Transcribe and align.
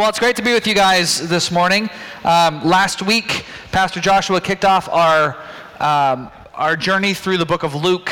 Well, 0.00 0.08
it's 0.08 0.18
great 0.18 0.36
to 0.36 0.42
be 0.42 0.54
with 0.54 0.66
you 0.66 0.72
guys 0.72 1.28
this 1.28 1.50
morning. 1.50 1.90
Um, 2.24 2.64
last 2.64 3.02
week, 3.02 3.44
Pastor 3.70 4.00
Joshua 4.00 4.40
kicked 4.40 4.64
off 4.64 4.88
our, 4.88 5.36
um, 5.78 6.30
our 6.54 6.74
journey 6.74 7.12
through 7.12 7.36
the 7.36 7.44
book 7.44 7.64
of 7.64 7.74
Luke. 7.74 8.10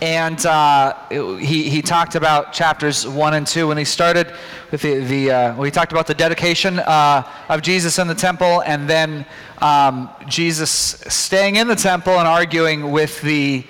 And 0.00 0.46
uh, 0.46 0.94
he, 1.08 1.70
he 1.70 1.82
talked 1.82 2.14
about 2.14 2.52
chapters 2.52 3.04
1 3.04 3.34
and 3.34 3.44
2. 3.44 3.72
And 3.72 3.80
he 3.80 3.84
started 3.84 4.32
with 4.70 4.80
the, 4.82 5.00
the 5.00 5.30
uh, 5.32 5.54
well, 5.56 5.64
he 5.64 5.72
talked 5.72 5.90
about 5.90 6.06
the 6.06 6.14
dedication 6.14 6.78
uh, 6.78 7.28
of 7.48 7.62
Jesus 7.62 7.98
in 7.98 8.06
the 8.06 8.14
temple 8.14 8.62
and 8.62 8.88
then 8.88 9.26
um, 9.60 10.08
Jesus 10.28 10.70
staying 10.70 11.56
in 11.56 11.66
the 11.66 11.74
temple 11.74 12.12
and 12.12 12.28
arguing 12.28 12.92
with 12.92 13.20
the, 13.22 13.64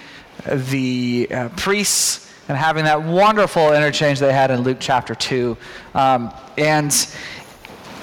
the 0.44 1.28
uh, 1.30 1.48
priests 1.56 2.28
and 2.48 2.56
having 2.56 2.84
that 2.84 3.02
wonderful 3.02 3.72
interchange 3.72 4.18
they 4.18 4.32
had 4.32 4.50
in 4.50 4.60
Luke 4.60 4.78
chapter 4.80 5.14
2. 5.14 5.56
Um, 5.94 6.32
and 6.56 6.92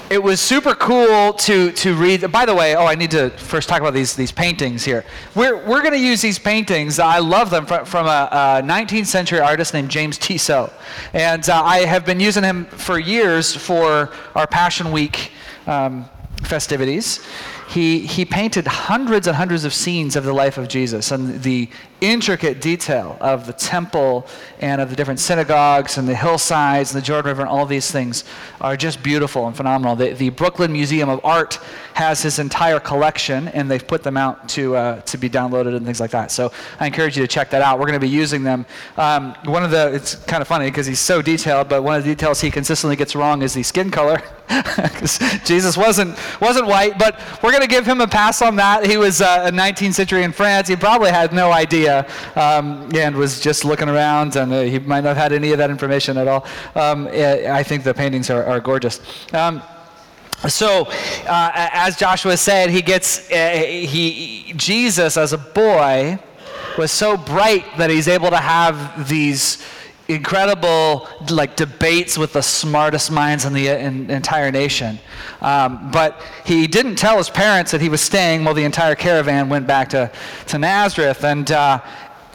it 0.08 0.22
was 0.22 0.40
super 0.40 0.74
cool 0.74 1.32
to, 1.32 1.72
to 1.72 1.94
read. 1.94 2.30
By 2.30 2.46
the 2.46 2.54
way, 2.54 2.76
oh, 2.76 2.86
I 2.86 2.94
need 2.94 3.10
to 3.10 3.30
first 3.30 3.68
talk 3.68 3.80
about 3.80 3.94
these, 3.94 4.14
these 4.14 4.30
paintings 4.30 4.84
here. 4.84 5.04
We're, 5.34 5.56
we're 5.66 5.80
going 5.80 5.94
to 5.94 5.98
use 5.98 6.22
these 6.22 6.38
paintings. 6.38 6.98
I 6.98 7.18
love 7.18 7.50
them 7.50 7.66
from, 7.66 7.84
from 7.84 8.06
a, 8.06 8.28
a 8.30 8.62
19th 8.62 9.06
century 9.06 9.40
artist 9.40 9.74
named 9.74 9.90
James 9.90 10.16
Tissot. 10.18 10.72
And 11.12 11.48
uh, 11.48 11.62
I 11.62 11.78
have 11.80 12.06
been 12.06 12.20
using 12.20 12.44
him 12.44 12.66
for 12.66 12.98
years 12.98 13.54
for 13.54 14.12
our 14.34 14.46
Passion 14.46 14.92
Week 14.92 15.32
um, 15.66 16.08
festivities 16.44 17.26
he, 17.68 18.00
he 18.00 18.24
painted 18.24 18.66
hundreds 18.66 19.26
and 19.26 19.36
hundreds 19.36 19.64
of 19.64 19.74
scenes 19.74 20.16
of 20.16 20.24
the 20.24 20.32
life 20.32 20.56
of 20.56 20.68
Jesus 20.68 21.10
and 21.10 21.42
the 21.42 21.68
intricate 22.00 22.60
detail 22.60 23.16
of 23.20 23.46
the 23.46 23.52
temple 23.52 24.26
and 24.60 24.80
of 24.80 24.90
the 24.90 24.96
different 24.96 25.20
synagogues 25.20 25.98
and 25.98 26.06
the 26.06 26.14
hillsides 26.14 26.92
and 26.92 27.00
the 27.00 27.04
Jordan 27.04 27.28
River 27.30 27.42
and 27.42 27.50
all 27.50 27.66
these 27.66 27.90
things 27.90 28.24
are 28.60 28.76
just 28.76 29.02
beautiful 29.02 29.46
and 29.46 29.56
phenomenal. 29.56 29.96
The, 29.96 30.12
the 30.12 30.30
Brooklyn 30.30 30.72
Museum 30.72 31.08
of 31.08 31.20
Art 31.24 31.58
has 31.94 32.22
his 32.22 32.38
entire 32.38 32.78
collection 32.78 33.48
and 33.48 33.70
they've 33.70 33.86
put 33.86 34.02
them 34.02 34.16
out 34.16 34.48
to, 34.50 34.76
uh, 34.76 35.00
to 35.02 35.16
be 35.16 35.30
downloaded 35.30 35.76
and 35.76 35.86
things 35.86 36.00
like 36.00 36.10
that. 36.10 36.30
So 36.30 36.52
I 36.78 36.86
encourage 36.86 37.16
you 37.16 37.22
to 37.22 37.28
check 37.28 37.50
that 37.50 37.62
out. 37.62 37.78
We're 37.78 37.86
going 37.86 38.00
to 38.00 38.06
be 38.06 38.08
using 38.08 38.42
them. 38.42 38.66
Um, 38.96 39.34
one 39.44 39.64
of 39.64 39.70
the, 39.70 39.94
it's 39.94 40.14
kind 40.14 40.42
of 40.42 40.48
funny 40.48 40.66
because 40.66 40.86
he's 40.86 41.00
so 41.00 41.22
detailed, 41.22 41.68
but 41.68 41.82
one 41.82 41.96
of 41.96 42.04
the 42.04 42.10
details 42.10 42.40
he 42.40 42.50
consistently 42.50 42.96
gets 42.96 43.14
wrong 43.14 43.42
is 43.42 43.54
the 43.54 43.62
skin 43.62 43.90
color. 43.90 44.22
Jesus 45.44 45.76
wasn't, 45.76 46.16
wasn't 46.40 46.66
white, 46.66 46.98
but 46.98 47.20
we're 47.42 47.50
going 47.50 47.62
to 47.62 47.68
give 47.68 47.86
him 47.86 48.00
a 48.00 48.06
pass 48.06 48.42
on 48.42 48.56
that. 48.56 48.86
He 48.86 48.96
was 48.96 49.20
uh, 49.20 49.44
a 49.46 49.50
19th 49.50 49.94
century 49.94 50.22
in 50.22 50.32
France. 50.32 50.68
He 50.68 50.76
probably 50.76 51.10
had 51.10 51.32
no 51.32 51.50
idea 51.50 51.85
um, 51.88 52.88
and 52.94 53.16
was 53.16 53.40
just 53.40 53.64
looking 53.64 53.88
around, 53.88 54.36
and 54.36 54.52
uh, 54.52 54.62
he 54.62 54.78
might 54.78 55.02
not 55.02 55.16
have 55.16 55.16
had 55.16 55.32
any 55.32 55.52
of 55.52 55.58
that 55.58 55.70
information 55.70 56.16
at 56.16 56.28
all. 56.28 56.46
Um, 56.74 57.08
I 57.08 57.62
think 57.62 57.84
the 57.84 57.94
paintings 57.94 58.30
are, 58.30 58.44
are 58.44 58.60
gorgeous. 58.60 59.00
Um, 59.32 59.62
so, 60.48 60.86
uh, 61.26 61.50
as 61.54 61.96
Joshua 61.96 62.36
said, 62.36 62.70
he 62.70 62.82
gets 62.82 63.30
uh, 63.30 63.64
he 63.66 64.52
Jesus 64.56 65.16
as 65.16 65.32
a 65.32 65.38
boy 65.38 66.18
was 66.76 66.90
so 66.90 67.16
bright 67.16 67.64
that 67.78 67.88
he's 67.88 68.06
able 68.06 68.30
to 68.30 68.36
have 68.36 69.08
these 69.08 69.64
incredible 70.08 71.08
like 71.30 71.56
debates 71.56 72.16
with 72.16 72.32
the 72.32 72.42
smartest 72.42 73.10
minds 73.10 73.44
in 73.44 73.52
the 73.52 73.68
in, 73.68 74.08
entire 74.10 74.50
nation. 74.50 74.98
Um, 75.40 75.90
but 75.90 76.22
he 76.44 76.66
didn't 76.66 76.96
tell 76.96 77.18
his 77.18 77.28
parents 77.28 77.72
that 77.72 77.80
he 77.80 77.88
was 77.88 78.00
staying 78.00 78.44
while 78.44 78.54
the 78.54 78.64
entire 78.64 78.94
caravan 78.94 79.48
went 79.48 79.66
back 79.66 79.88
to, 79.90 80.10
to 80.46 80.58
Nazareth. 80.58 81.24
And, 81.24 81.50
uh, 81.50 81.80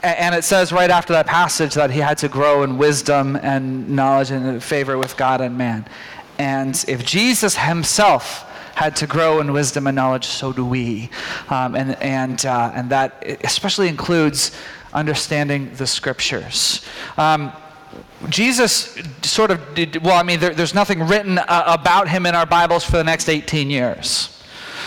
and 0.04 0.36
it 0.36 0.44
says 0.44 0.72
right 0.72 0.90
after 0.90 1.14
that 1.14 1.28
passage 1.28 1.74
that 1.76 1.92
he 1.92 2.00
had 2.00 2.18
to 2.20 2.28
grow 2.28 2.64
in 2.64 2.78
wisdom 2.78 3.38
and 3.38 3.90
knowledge 3.90 4.32
and 4.32 4.62
favor 4.62 4.98
with 4.98 5.16
God 5.16 5.40
and 5.42 5.58
man. 5.58 5.86
And 6.38 6.84
if 6.88 7.06
Jesus 7.06 7.56
himself 7.56 8.48
had 8.76 8.96
to 8.98 9.08
grow 9.08 9.40
in 9.42 9.52
wisdom 9.54 9.86
and 9.88 9.96
knowledge, 9.96 10.26
so 10.26 10.52
do 10.52 10.66
we. 10.66 11.10
Um, 11.50 11.76
and, 11.76 11.96
and, 12.02 12.46
uh, 12.46 12.72
and 12.74 12.90
that 12.90 13.24
especially 13.44 13.88
includes 13.88 14.52
understanding 14.94 15.74
the 15.76 15.88
scriptures. 15.88 16.86
Um, 17.18 17.52
Jesus 18.30 18.98
sort 19.24 19.52
of 19.52 19.74
did, 19.74 20.04
well, 20.04 20.18
I 20.18 20.24
mean, 20.24 20.40
there, 20.40 20.54
there's 20.54 20.76
nothing 20.76 21.08
written 21.08 21.38
uh, 21.38 21.64
about 21.68 22.08
him 22.08 22.26
in 22.26 22.36
our 22.36 22.46
Bibles 22.46 22.84
for 22.84 22.98
the 22.98 23.04
next 23.04 23.30
18 23.30 23.70
years. 23.70 24.38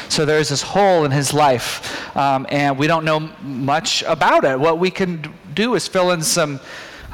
So 0.09 0.25
there's 0.25 0.51
this 0.51 0.63
hole 0.63 1.05
in 1.05 1.11
his 1.11 1.33
life, 1.33 2.17
um, 2.17 2.47
and 2.51 2.79
we 2.79 2.87
don't 2.87 3.05
know 3.05 3.21
much 3.43 4.03
about 4.07 4.45
it. 4.45 4.59
What 4.59 4.79
we 4.79 4.91
can 4.91 5.33
do 5.55 5.75
is 5.75 5.89
fill 5.89 6.13
in 6.13 6.23
some 6.23 6.61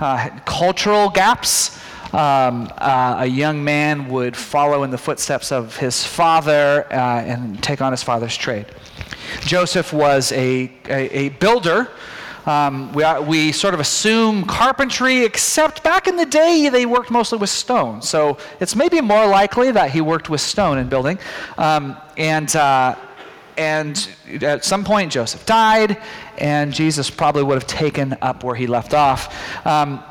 uh, 0.01 0.29
cultural 0.45 1.09
gaps. 1.09 1.79
Um, 2.13 2.69
uh, 2.79 3.19
a 3.21 3.27
young 3.27 3.63
man 3.63 4.09
would 4.09 4.37
follow 4.37 4.83
in 4.83 4.91
the 4.91 4.99
footsteps 4.99 5.53
of 5.53 5.77
his 5.77 6.05
father 6.05 6.87
uh, 6.91 7.21
and 7.21 7.63
take 7.63 7.81
on 7.81 7.93
his 7.93 8.03
father's 8.03 8.37
trade. 8.37 8.67
Joseph 9.43 9.93
was 9.93 10.33
a, 10.33 10.73
a, 10.89 11.19
a 11.19 11.29
builder 11.29 11.89
um, 12.47 12.93
we, 12.93 13.05
we 13.21 13.53
sort 13.53 13.75
of 13.75 13.81
assume 13.81 14.45
carpentry, 14.45 15.25
except 15.25 15.83
back 15.83 16.07
in 16.07 16.17
the 16.17 16.27
day 16.27 16.69
they 16.69 16.87
worked 16.87 17.11
mostly 17.11 17.39
with 17.39 17.51
stone. 17.51 18.03
So 18.03 18.39
it's 18.61 18.75
maybe 18.75 19.01
more 19.01 19.27
likely 19.27 19.73
that 19.73 19.91
he 19.91 20.01
worked 20.01 20.31
with 20.31 20.41
stone 20.41 20.79
in 20.79 20.89
building. 20.89 21.19
Um, 21.59 21.97
and, 22.17 22.55
uh, 22.57 22.97
and 23.57 24.09
at 24.43 24.65
some 24.65 24.85
point, 24.85 25.13
Joseph 25.13 25.45
died, 25.45 26.01
and 26.39 26.73
Jesus 26.73 27.11
probably 27.11 27.43
would 27.43 27.55
have 27.55 27.67
taken 27.67 28.17
up 28.23 28.43
where 28.43 28.55
he 28.55 28.67
left 28.67 28.95
off. 28.95 29.67
Um, 29.67 30.03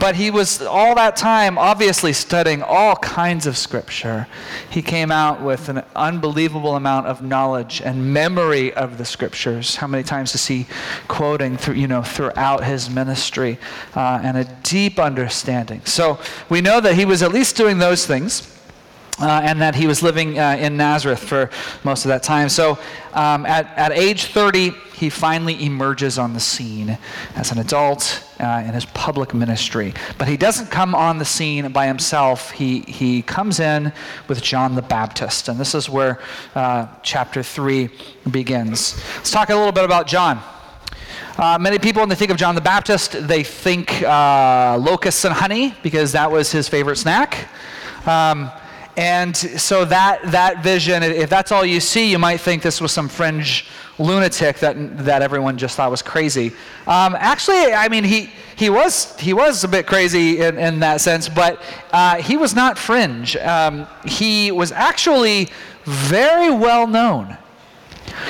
but 0.00 0.16
he 0.16 0.30
was 0.30 0.60
all 0.60 0.94
that 0.94 1.16
time 1.16 1.56
obviously 1.56 2.12
studying 2.12 2.62
all 2.62 2.96
kinds 2.96 3.46
of 3.46 3.56
scripture. 3.56 4.26
He 4.70 4.82
came 4.82 5.10
out 5.10 5.40
with 5.40 5.68
an 5.68 5.82
unbelievable 5.96 6.76
amount 6.76 7.06
of 7.06 7.22
knowledge 7.22 7.80
and 7.80 8.12
memory 8.12 8.72
of 8.74 8.98
the 8.98 9.04
scriptures. 9.04 9.76
How 9.76 9.86
many 9.86 10.02
times 10.02 10.34
is 10.34 10.46
he 10.46 10.66
quoting 11.08 11.56
through, 11.56 11.74
you 11.74 11.88
know, 11.88 12.02
throughout 12.02 12.64
his 12.64 12.90
ministry 12.90 13.58
uh, 13.94 14.20
and 14.22 14.36
a 14.36 14.44
deep 14.62 14.98
understanding? 14.98 15.80
So 15.84 16.18
we 16.48 16.60
know 16.60 16.80
that 16.80 16.94
he 16.94 17.04
was 17.04 17.22
at 17.22 17.32
least 17.32 17.56
doing 17.56 17.78
those 17.78 18.06
things. 18.06 18.57
Uh, 19.20 19.40
and 19.42 19.60
that 19.60 19.74
he 19.74 19.88
was 19.88 20.00
living 20.00 20.38
uh, 20.38 20.56
in 20.60 20.76
Nazareth 20.76 21.18
for 21.18 21.50
most 21.82 22.04
of 22.04 22.08
that 22.08 22.22
time. 22.22 22.48
So 22.48 22.78
um, 23.14 23.46
at, 23.46 23.66
at 23.76 23.90
age 23.90 24.26
30, 24.26 24.70
he 24.94 25.10
finally 25.10 25.64
emerges 25.64 26.18
on 26.18 26.34
the 26.34 26.40
scene 26.40 26.98
as 27.34 27.52
an 27.52 27.58
adult 27.58 28.24
uh, 28.40 28.62
in 28.66 28.74
his 28.74 28.84
public 28.86 29.34
ministry. 29.34 29.94
But 30.18 30.28
he 30.28 30.36
doesn't 30.36 30.70
come 30.70 30.94
on 30.94 31.18
the 31.18 31.24
scene 31.24 31.70
by 31.72 31.86
himself, 31.86 32.50
he, 32.50 32.80
he 32.80 33.22
comes 33.22 33.60
in 33.60 33.92
with 34.28 34.42
John 34.42 34.74
the 34.74 34.82
Baptist. 34.82 35.48
And 35.48 35.58
this 35.58 35.74
is 35.74 35.88
where 35.88 36.20
uh, 36.54 36.86
chapter 37.02 37.42
3 37.42 37.90
begins. 38.30 39.00
Let's 39.16 39.30
talk 39.30 39.50
a 39.50 39.54
little 39.56 39.72
bit 39.72 39.84
about 39.84 40.06
John. 40.06 40.40
Uh, 41.36 41.56
many 41.56 41.78
people, 41.78 42.02
when 42.02 42.08
they 42.08 42.16
think 42.16 42.32
of 42.32 42.36
John 42.36 42.56
the 42.56 42.60
Baptist, 42.60 43.28
they 43.28 43.44
think 43.44 44.02
uh, 44.02 44.76
locusts 44.80 45.24
and 45.24 45.32
honey 45.32 45.74
because 45.84 46.10
that 46.12 46.30
was 46.30 46.50
his 46.50 46.68
favorite 46.68 46.96
snack. 46.96 47.48
Um, 48.06 48.50
and 48.98 49.36
so 49.36 49.84
that, 49.84 50.32
that 50.32 50.64
vision, 50.64 51.04
if 51.04 51.30
that's 51.30 51.52
all 51.52 51.64
you 51.64 51.78
see, 51.78 52.10
you 52.10 52.18
might 52.18 52.40
think 52.40 52.64
this 52.64 52.80
was 52.80 52.90
some 52.90 53.08
fringe 53.08 53.64
lunatic 53.96 54.58
that, 54.58 54.74
that 55.04 55.22
everyone 55.22 55.56
just 55.56 55.76
thought 55.76 55.88
was 55.88 56.02
crazy. 56.02 56.48
Um, 56.84 57.14
actually, 57.16 57.72
I 57.72 57.88
mean, 57.88 58.02
he, 58.02 58.32
he, 58.56 58.70
was, 58.70 59.16
he 59.20 59.32
was 59.32 59.62
a 59.62 59.68
bit 59.68 59.86
crazy 59.86 60.40
in, 60.40 60.58
in 60.58 60.80
that 60.80 61.00
sense, 61.00 61.28
but 61.28 61.62
uh, 61.92 62.16
he 62.16 62.36
was 62.36 62.56
not 62.56 62.76
fringe. 62.76 63.36
Um, 63.36 63.86
he 64.04 64.50
was 64.50 64.72
actually 64.72 65.48
very 65.84 66.50
well 66.50 66.88
known. 66.88 67.36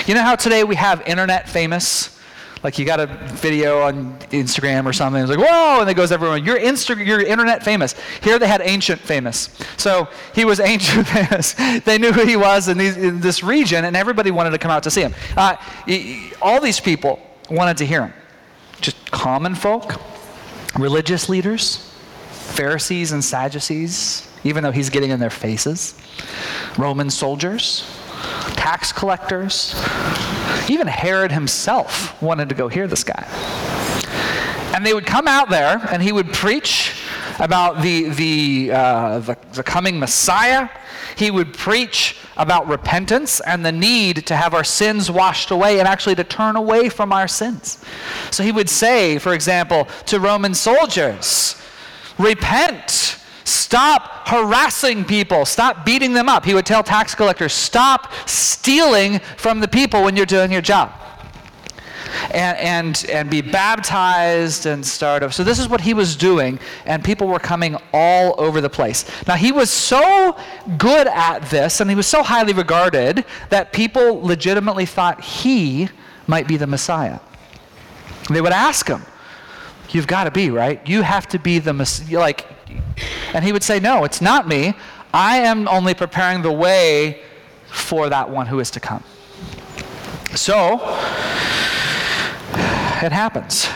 You 0.07 0.13
know 0.13 0.23
how 0.23 0.37
today 0.37 0.65
we 0.65 0.75
have 0.77 1.01
internet 1.07 1.49
famous? 1.49 2.18
Like 2.63 2.79
you 2.79 2.85
got 2.85 2.99
a 2.99 3.07
video 3.07 3.83
on 3.83 4.19
Instagram 4.31 4.87
or 4.87 4.93
something. 4.93 5.23
It's 5.23 5.31
like, 5.31 5.39
whoa, 5.39 5.81
and 5.81 5.89
it 5.89 5.95
goes 5.95 6.11
everyone. 6.11 6.45
You're, 6.45 6.59
Insta- 6.59 7.05
you're 7.05 7.21
internet 7.21 7.65
famous. 7.65 7.95
Here 8.23 8.39
they 8.39 8.49
had 8.49 8.61
ancient 8.63 9.01
famous. 9.01 9.51
So 9.77 10.09
he 10.35 10.45
was 10.45 10.59
ancient 10.75 11.07
famous. 11.07 11.53
they 11.85 11.99
knew 11.99 12.13
who 12.13 12.27
he 12.27 12.37
was 12.37 12.69
in, 12.69 12.79
these, 12.79 12.97
in, 12.97 13.21
this 13.21 13.43
region, 13.43 13.85
and 13.85 13.97
everybody 13.97 14.31
wanted 14.31 14.51
to 14.51 14.59
come 14.59 14.71
out 14.71 14.83
to 14.85 14.91
see 14.91 15.03
him. 15.03 15.15
Uh, 15.37 15.57
all 16.43 16.61
these 16.61 16.81
people 16.81 17.21
wanted 17.51 17.77
to 17.79 17.87
hear 17.87 18.03
him. 18.07 18.13
Just 18.81 19.11
common 19.11 19.55
folk, 19.55 20.01
religious 20.77 21.29
leaders, 21.29 21.93
Pharisees 22.31 23.13
and 23.13 23.25
Sadducees, 23.25 24.29
even 24.45 24.63
though 24.63 24.71
he's 24.71 24.91
getting 24.91 25.11
in 25.11 25.21
their 25.21 25.31
faces, 25.31 25.95
Roman 26.77 27.11
soldiers, 27.11 27.85
tax 28.57 28.93
collectors, 28.93 29.75
even 30.69 30.87
Herod 30.87 31.33
himself 31.33 32.21
wanted 32.23 32.49
to 32.49 32.55
go 32.55 32.69
hear 32.69 32.87
this 32.87 33.05
guy. 33.05 33.27
And 34.75 34.85
they 34.85 34.95
would 34.95 35.07
come 35.07 35.27
out 35.27 35.51
there 35.51 35.81
and 35.91 36.03
he 36.03 36.13
would 36.13 36.33
preach 36.33 36.95
about 37.39 37.83
the, 37.83 38.09
the, 38.11 38.71
uh, 38.73 39.19
the, 39.21 39.37
the 39.53 39.63
coming 39.63 39.99
Messiah. 39.99 40.69
He 41.17 41.31
would 41.31 41.55
preach 41.55 42.17
about 42.37 42.69
repentance 42.69 43.41
and 43.41 43.65
the 43.65 43.73
need 43.73 44.27
to 44.27 44.37
have 44.37 44.55
our 44.55 44.65
sins 44.65 45.11
washed 45.11 45.51
away 45.51 45.79
and 45.79 45.89
actually 45.89 46.15
to 46.17 46.25
turn 46.25 46.57
away 46.57 46.89
from 46.89 47.13
our 47.13 47.29
sins. 47.29 47.85
So 48.31 48.43
he 48.43 48.53
would 48.53 48.69
say, 48.69 49.19
for 49.19 49.35
example, 49.35 49.89
to 50.07 50.21
Roman 50.21 50.55
soldiers, 50.55 51.57
Repent 52.19 53.18
stop 53.49 54.29
harassing 54.29 55.05
people, 55.05 55.45
stop 55.45 55.85
beating 55.85 56.13
them 56.13 56.29
up. 56.29 56.45
He 56.45 56.55
would 56.55 56.67
tell 56.67 56.83
tax 56.83 57.15
collectors, 57.15 57.53
stop 57.53 58.13
stealing 58.27 59.19
from 59.37 59.61
the 59.61 59.69
people 59.69 60.05
when 60.05 60.17
you're 60.17 60.27
doing 60.27 60.53
your 60.53 60.63
job 60.63 60.93
and, 62.33 62.59
and, 62.59 63.07
and 63.11 63.31
be 63.31 63.41
baptized 63.41 64.67
and 64.67 64.85
start 64.85 65.23
over. 65.23 65.33
So 65.33 65.45
this 65.45 65.59
is 65.59 65.69
what 65.69 65.81
he 65.81 65.95
was 65.95 66.17
doing, 66.17 66.59
and 66.87 67.03
people 67.03 67.27
were 67.27 67.39
coming 67.39 67.77
all 67.93 68.35
over 68.39 68.61
the 68.61 68.71
place. 68.71 69.05
Now, 69.27 69.35
he 69.35 69.53
was 69.53 69.71
so 69.71 70.37
good 70.77 71.07
at 71.07 71.41
this, 71.51 71.81
and 71.81 71.91
he 71.91 71.97
was 71.97 72.07
so 72.07 72.23
highly 72.23 72.53
regarded, 72.53 73.25
that 73.51 73.73
people 73.73 74.21
legitimately 74.21 74.87
thought 74.87 75.23
he 75.23 75.89
might 76.27 76.47
be 76.47 76.57
the 76.57 76.67
Messiah. 76.67 77.21
They 78.31 78.41
would 78.41 78.53
ask 78.53 78.87
him, 78.87 79.03
You've 79.91 80.07
got 80.07 80.25
to 80.25 80.31
be, 80.31 80.51
right? 80.51 80.87
You 80.87 81.01
have 81.01 81.27
to 81.29 81.39
be 81.39 81.61
the 81.61 81.73
Messiah. 81.73 82.19
Like, 82.19 82.47
and 83.35 83.45
he 83.45 83.53
would 83.53 83.63
say, 83.63 83.81
No, 83.81 84.05
it's 84.05 84.21
not 84.21 84.49
me. 84.49 84.75
I 85.13 85.39
am 85.39 85.69
only 85.69 85.95
preparing 85.95 86.43
the 86.43 86.53
way 86.53 87.23
for 87.67 88.09
that 88.09 88.29
one 88.29 88.47
who 88.47 88.61
is 88.61 88.71
to 88.73 88.81
come. 88.81 89.03
So, 90.35 90.75
it 93.03 93.13
happens. 93.13 93.69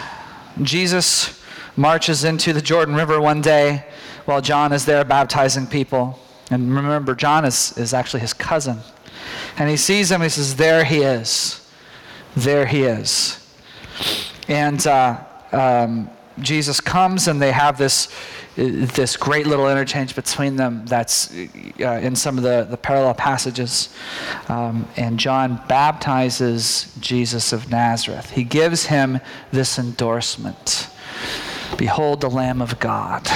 Jesus 0.63 1.43
marches 1.77 2.25
into 2.25 2.53
the 2.53 2.61
Jordan 2.61 2.95
River 2.95 3.21
one 3.21 3.41
day 3.41 3.85
while 4.27 4.41
John 4.41 4.73
is 4.73 4.85
there 4.85 5.05
baptizing 5.05 5.67
people. 5.67 6.19
And 6.51 6.75
remember, 6.75 7.15
John 7.15 7.45
is, 7.45 7.77
is 7.79 7.95
actually 7.95 8.21
his 8.21 8.35
cousin. 8.35 8.79
And 9.57 9.71
he 9.71 9.77
sees 9.77 10.11
him, 10.11 10.21
he 10.21 10.29
says, 10.29 10.57
There 10.57 10.85
he 10.85 10.99
is. 10.99 11.67
There 12.37 12.67
he 12.67 12.83
is. 12.83 13.39
And 14.49 14.87
uh, 14.87 15.23
um, 15.53 16.11
Jesus 16.39 16.81
comes, 16.81 17.29
and 17.29 17.41
they 17.41 17.53
have 17.53 17.79
this 17.79 18.09
this 18.55 19.17
great 19.17 19.47
little 19.47 19.71
interchange 19.71 20.15
between 20.15 20.57
them 20.57 20.85
that's 20.85 21.33
uh, 21.81 22.01
in 22.03 22.15
some 22.15 22.37
of 22.37 22.45
the, 22.45 22.67
the 22.69 22.77
parallel 22.77 23.15
passages. 23.15 23.89
Um, 24.49 24.87
and 24.97 25.19
John 25.19 25.63
baptizes 25.69 26.95
Jesus 27.01 27.53
of 27.53 27.71
Nazareth. 27.71 28.31
He 28.31 28.45
gives 28.45 28.87
him 28.87 29.21
this 29.53 29.79
endorsement 29.79 30.89
Behold 31.79 32.21
the 32.21 32.29
Lamb 32.29 32.61
of 32.61 32.79
God. 32.79 33.27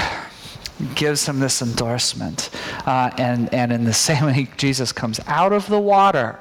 He 0.78 0.86
gives 0.94 1.26
him 1.26 1.40
this 1.40 1.62
endorsement. 1.62 2.50
Uh, 2.84 3.10
and, 3.16 3.52
and 3.54 3.72
in 3.72 3.84
the 3.84 3.94
same 3.94 4.26
way, 4.26 4.48
Jesus 4.58 4.92
comes 4.92 5.18
out 5.26 5.52
of 5.52 5.66
the 5.68 5.80
water 5.80 6.38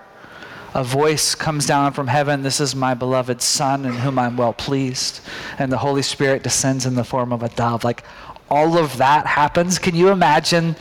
a 0.76 0.84
voice 0.84 1.36
comes 1.36 1.66
down 1.66 1.94
from 1.94 2.08
heaven 2.08 2.44
This 2.44 2.60
is 2.60 2.76
my 2.76 2.94
beloved 2.94 3.42
Son, 3.42 3.86
in 3.86 3.94
whom 3.94 4.20
I'm 4.20 4.36
well 4.36 4.54
pleased. 4.54 5.22
And 5.58 5.72
the 5.72 5.78
Holy 5.78 6.02
Spirit 6.02 6.44
descends 6.44 6.86
in 6.86 6.96
the 6.96 7.06
form 7.06 7.32
of 7.32 7.42
a 7.42 7.50
dove. 7.50 7.86
Like 7.86 8.04
all 8.50 8.78
of 8.78 8.98
that 8.98 9.26
happens, 9.26 9.80
can 9.80 9.96
you 9.96 10.10
imagine 10.10 10.76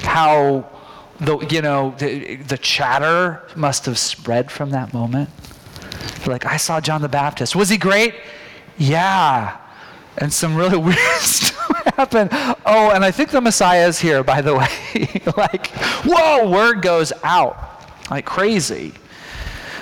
how 0.00 0.68
the 1.20 1.38
you 1.46 1.62
know 1.62 1.94
the, 1.98 2.36
the 2.36 2.58
chatter 2.58 3.42
must 3.54 3.86
have 3.86 3.98
spread 3.98 4.50
from 4.50 4.70
that 4.70 4.92
moment? 4.92 5.30
Like 6.26 6.44
I 6.44 6.56
saw 6.56 6.80
John 6.80 7.00
the 7.00 7.08
Baptist. 7.08 7.54
Was 7.54 7.68
he 7.68 7.76
great? 7.76 8.16
Yeah. 8.78 9.58
And 10.18 10.32
some 10.32 10.56
really 10.56 10.76
weird 10.88 10.98
stuff 11.20 11.94
happened. 11.96 12.30
Oh, 12.32 12.90
and 12.90 13.04
I 13.04 13.12
think 13.12 13.30
the 13.30 13.40
Messiah 13.40 13.86
is 13.86 14.00
here, 14.00 14.24
by 14.24 14.42
the 14.42 14.56
way. 14.56 15.22
like, 15.36 15.68
whoa, 16.04 16.50
word 16.50 16.82
goes 16.82 17.12
out 17.22 17.68
like 18.10 18.24
crazy. 18.24 18.92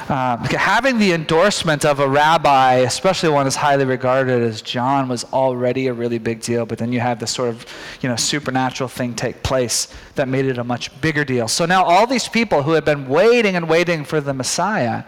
Uh, 0.08 0.38
having 0.56 0.98
the 0.98 1.12
endorsement 1.12 1.84
of 1.84 2.00
a 2.00 2.08
rabbi, 2.08 2.76
especially 2.76 3.28
one 3.28 3.46
as 3.46 3.56
highly 3.56 3.84
regarded 3.84 4.42
as 4.42 4.62
John, 4.62 5.06
was 5.06 5.24
already 5.34 5.88
a 5.88 5.92
really 5.92 6.16
big 6.16 6.40
deal. 6.40 6.64
But 6.64 6.78
then 6.78 6.92
you 6.92 7.00
have 7.00 7.18
this 7.20 7.30
sort 7.30 7.50
of, 7.50 7.66
you 8.00 8.08
know, 8.08 8.16
supernatural 8.16 8.88
thing 8.88 9.14
take 9.14 9.42
place 9.42 9.94
that 10.14 10.26
made 10.26 10.46
it 10.46 10.56
a 10.56 10.64
much 10.64 10.98
bigger 11.02 11.26
deal. 11.26 11.46
So 11.46 11.66
now 11.66 11.84
all 11.84 12.06
these 12.06 12.26
people 12.26 12.62
who 12.62 12.72
had 12.72 12.86
been 12.86 13.06
waiting 13.06 13.54
and 13.54 13.68
waiting 13.68 14.02
for 14.02 14.22
the 14.22 14.32
Messiah, 14.32 15.04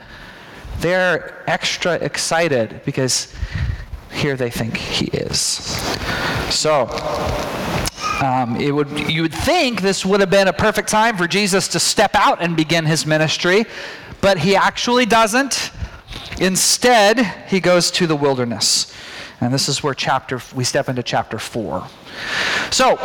they're 0.81 1.43
extra 1.47 1.95
excited 1.95 2.83
because 2.85 3.35
here 4.13 4.37
they 4.37 4.51
think 4.51 4.77
he 4.77 5.07
is. 5.07 5.41
So. 6.51 6.89
Um, 8.23 8.61
it 8.61 8.71
would, 8.71 9.11
you 9.11 9.23
would 9.23 9.33
think 9.33 9.81
this 9.81 10.05
would 10.05 10.21
have 10.21 10.29
been 10.29 10.47
a 10.47 10.53
perfect 10.53 10.91
time 10.91 11.17
for 11.17 11.27
Jesus 11.27 11.69
to 11.69 11.81
step 11.81 12.15
out 12.15 12.43
and 12.43 12.55
begin 12.55 12.85
his 12.85 13.07
ministry, 13.07 13.65
but 14.21 14.39
he 14.39 14.57
actually 14.57 15.07
doesn't. 15.07 15.71
Instead, 16.41 17.49
he 17.49 17.61
goes 17.61 17.91
to 17.93 18.07
the 18.07 18.17
wilderness. 18.17 18.93
And 19.41 19.53
this 19.55 19.69
is 19.69 19.83
where 19.83 19.95
chapter 19.95 20.41
we 20.55 20.65
step 20.65 20.89
into 20.89 21.03
chapter 21.03 21.39
4. 21.39 21.87
So, 22.71 22.97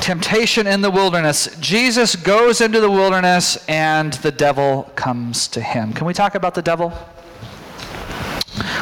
temptation 0.00 0.66
in 0.66 0.80
the 0.80 0.90
wilderness. 0.90 1.56
Jesus 1.60 2.16
goes 2.16 2.60
into 2.60 2.80
the 2.80 2.90
wilderness 2.90 3.64
and 3.68 4.12
the 4.14 4.32
devil 4.32 4.90
comes 4.94 5.48
to 5.48 5.60
him. 5.60 5.92
Can 5.92 6.06
we 6.06 6.14
talk 6.14 6.34
about 6.34 6.54
the 6.54 6.62
devil? 6.62 6.92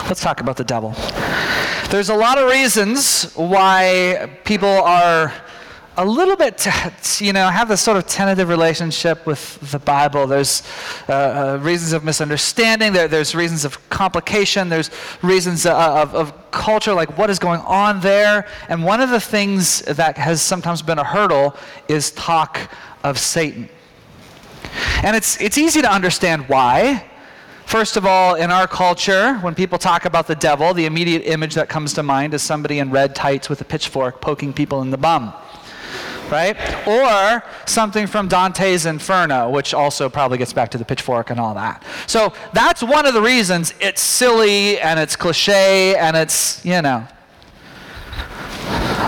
Let's 0.06 0.20
talk 0.20 0.40
about 0.40 0.56
the 0.56 0.64
devil. 0.64 0.94
There's 1.90 2.08
a 2.08 2.14
lot 2.14 2.38
of 2.38 2.50
reasons 2.50 3.32
why 3.34 4.38
people 4.44 4.68
are 4.68 5.32
a 5.96 6.04
little 6.04 6.36
bit, 6.36 6.66
you 7.20 7.32
know, 7.32 7.48
have 7.48 7.68
this 7.68 7.80
sort 7.80 7.96
of 7.96 8.06
tentative 8.06 8.48
relationship 8.48 9.24
with 9.26 9.60
the 9.70 9.78
Bible. 9.78 10.26
There's 10.26 10.62
uh, 11.08 11.12
uh, 11.12 11.58
reasons 11.62 11.92
of 11.92 12.04
misunderstanding, 12.04 12.92
there, 12.92 13.06
there's 13.06 13.34
reasons 13.34 13.64
of 13.64 13.88
complication, 13.90 14.68
there's 14.68 14.90
reasons 15.22 15.66
uh, 15.66 16.02
of, 16.02 16.14
of 16.14 16.50
culture, 16.50 16.92
like 16.92 17.16
what 17.16 17.30
is 17.30 17.38
going 17.38 17.60
on 17.60 18.00
there. 18.00 18.48
And 18.68 18.84
one 18.84 19.00
of 19.00 19.10
the 19.10 19.20
things 19.20 19.82
that 19.82 20.18
has 20.18 20.42
sometimes 20.42 20.82
been 20.82 20.98
a 20.98 21.04
hurdle 21.04 21.56
is 21.88 22.10
talk 22.12 22.58
of 23.04 23.18
Satan. 23.18 23.68
And 25.04 25.14
it's, 25.14 25.40
it's 25.40 25.58
easy 25.58 25.80
to 25.82 25.92
understand 25.92 26.48
why. 26.48 27.08
First 27.66 27.96
of 27.96 28.04
all, 28.04 28.34
in 28.34 28.50
our 28.50 28.66
culture, 28.66 29.34
when 29.36 29.54
people 29.54 29.78
talk 29.78 30.04
about 30.04 30.26
the 30.26 30.34
devil, 30.34 30.74
the 30.74 30.86
immediate 30.86 31.22
image 31.22 31.54
that 31.54 31.68
comes 31.68 31.92
to 31.94 32.02
mind 32.02 32.34
is 32.34 32.42
somebody 32.42 32.80
in 32.80 32.90
red 32.90 33.14
tights 33.14 33.48
with 33.48 33.60
a 33.60 33.64
pitchfork 33.64 34.20
poking 34.20 34.52
people 34.52 34.82
in 34.82 34.90
the 34.90 34.98
bum 34.98 35.32
right? 36.30 36.56
Or 36.86 37.42
something 37.66 38.06
from 38.06 38.28
Dante's 38.28 38.86
Inferno, 38.86 39.50
which 39.50 39.74
also 39.74 40.08
probably 40.08 40.38
gets 40.38 40.52
back 40.52 40.70
to 40.70 40.78
the 40.78 40.84
pitchfork 40.84 41.30
and 41.30 41.40
all 41.40 41.54
that. 41.54 41.82
So 42.06 42.32
that's 42.52 42.82
one 42.82 43.06
of 43.06 43.14
the 43.14 43.22
reasons 43.22 43.74
it's 43.80 44.00
silly 44.00 44.78
and 44.80 44.98
it's 44.98 45.16
cliche 45.16 45.96
and 45.96 46.16
it's, 46.16 46.64
you 46.64 46.82
know, 46.82 47.06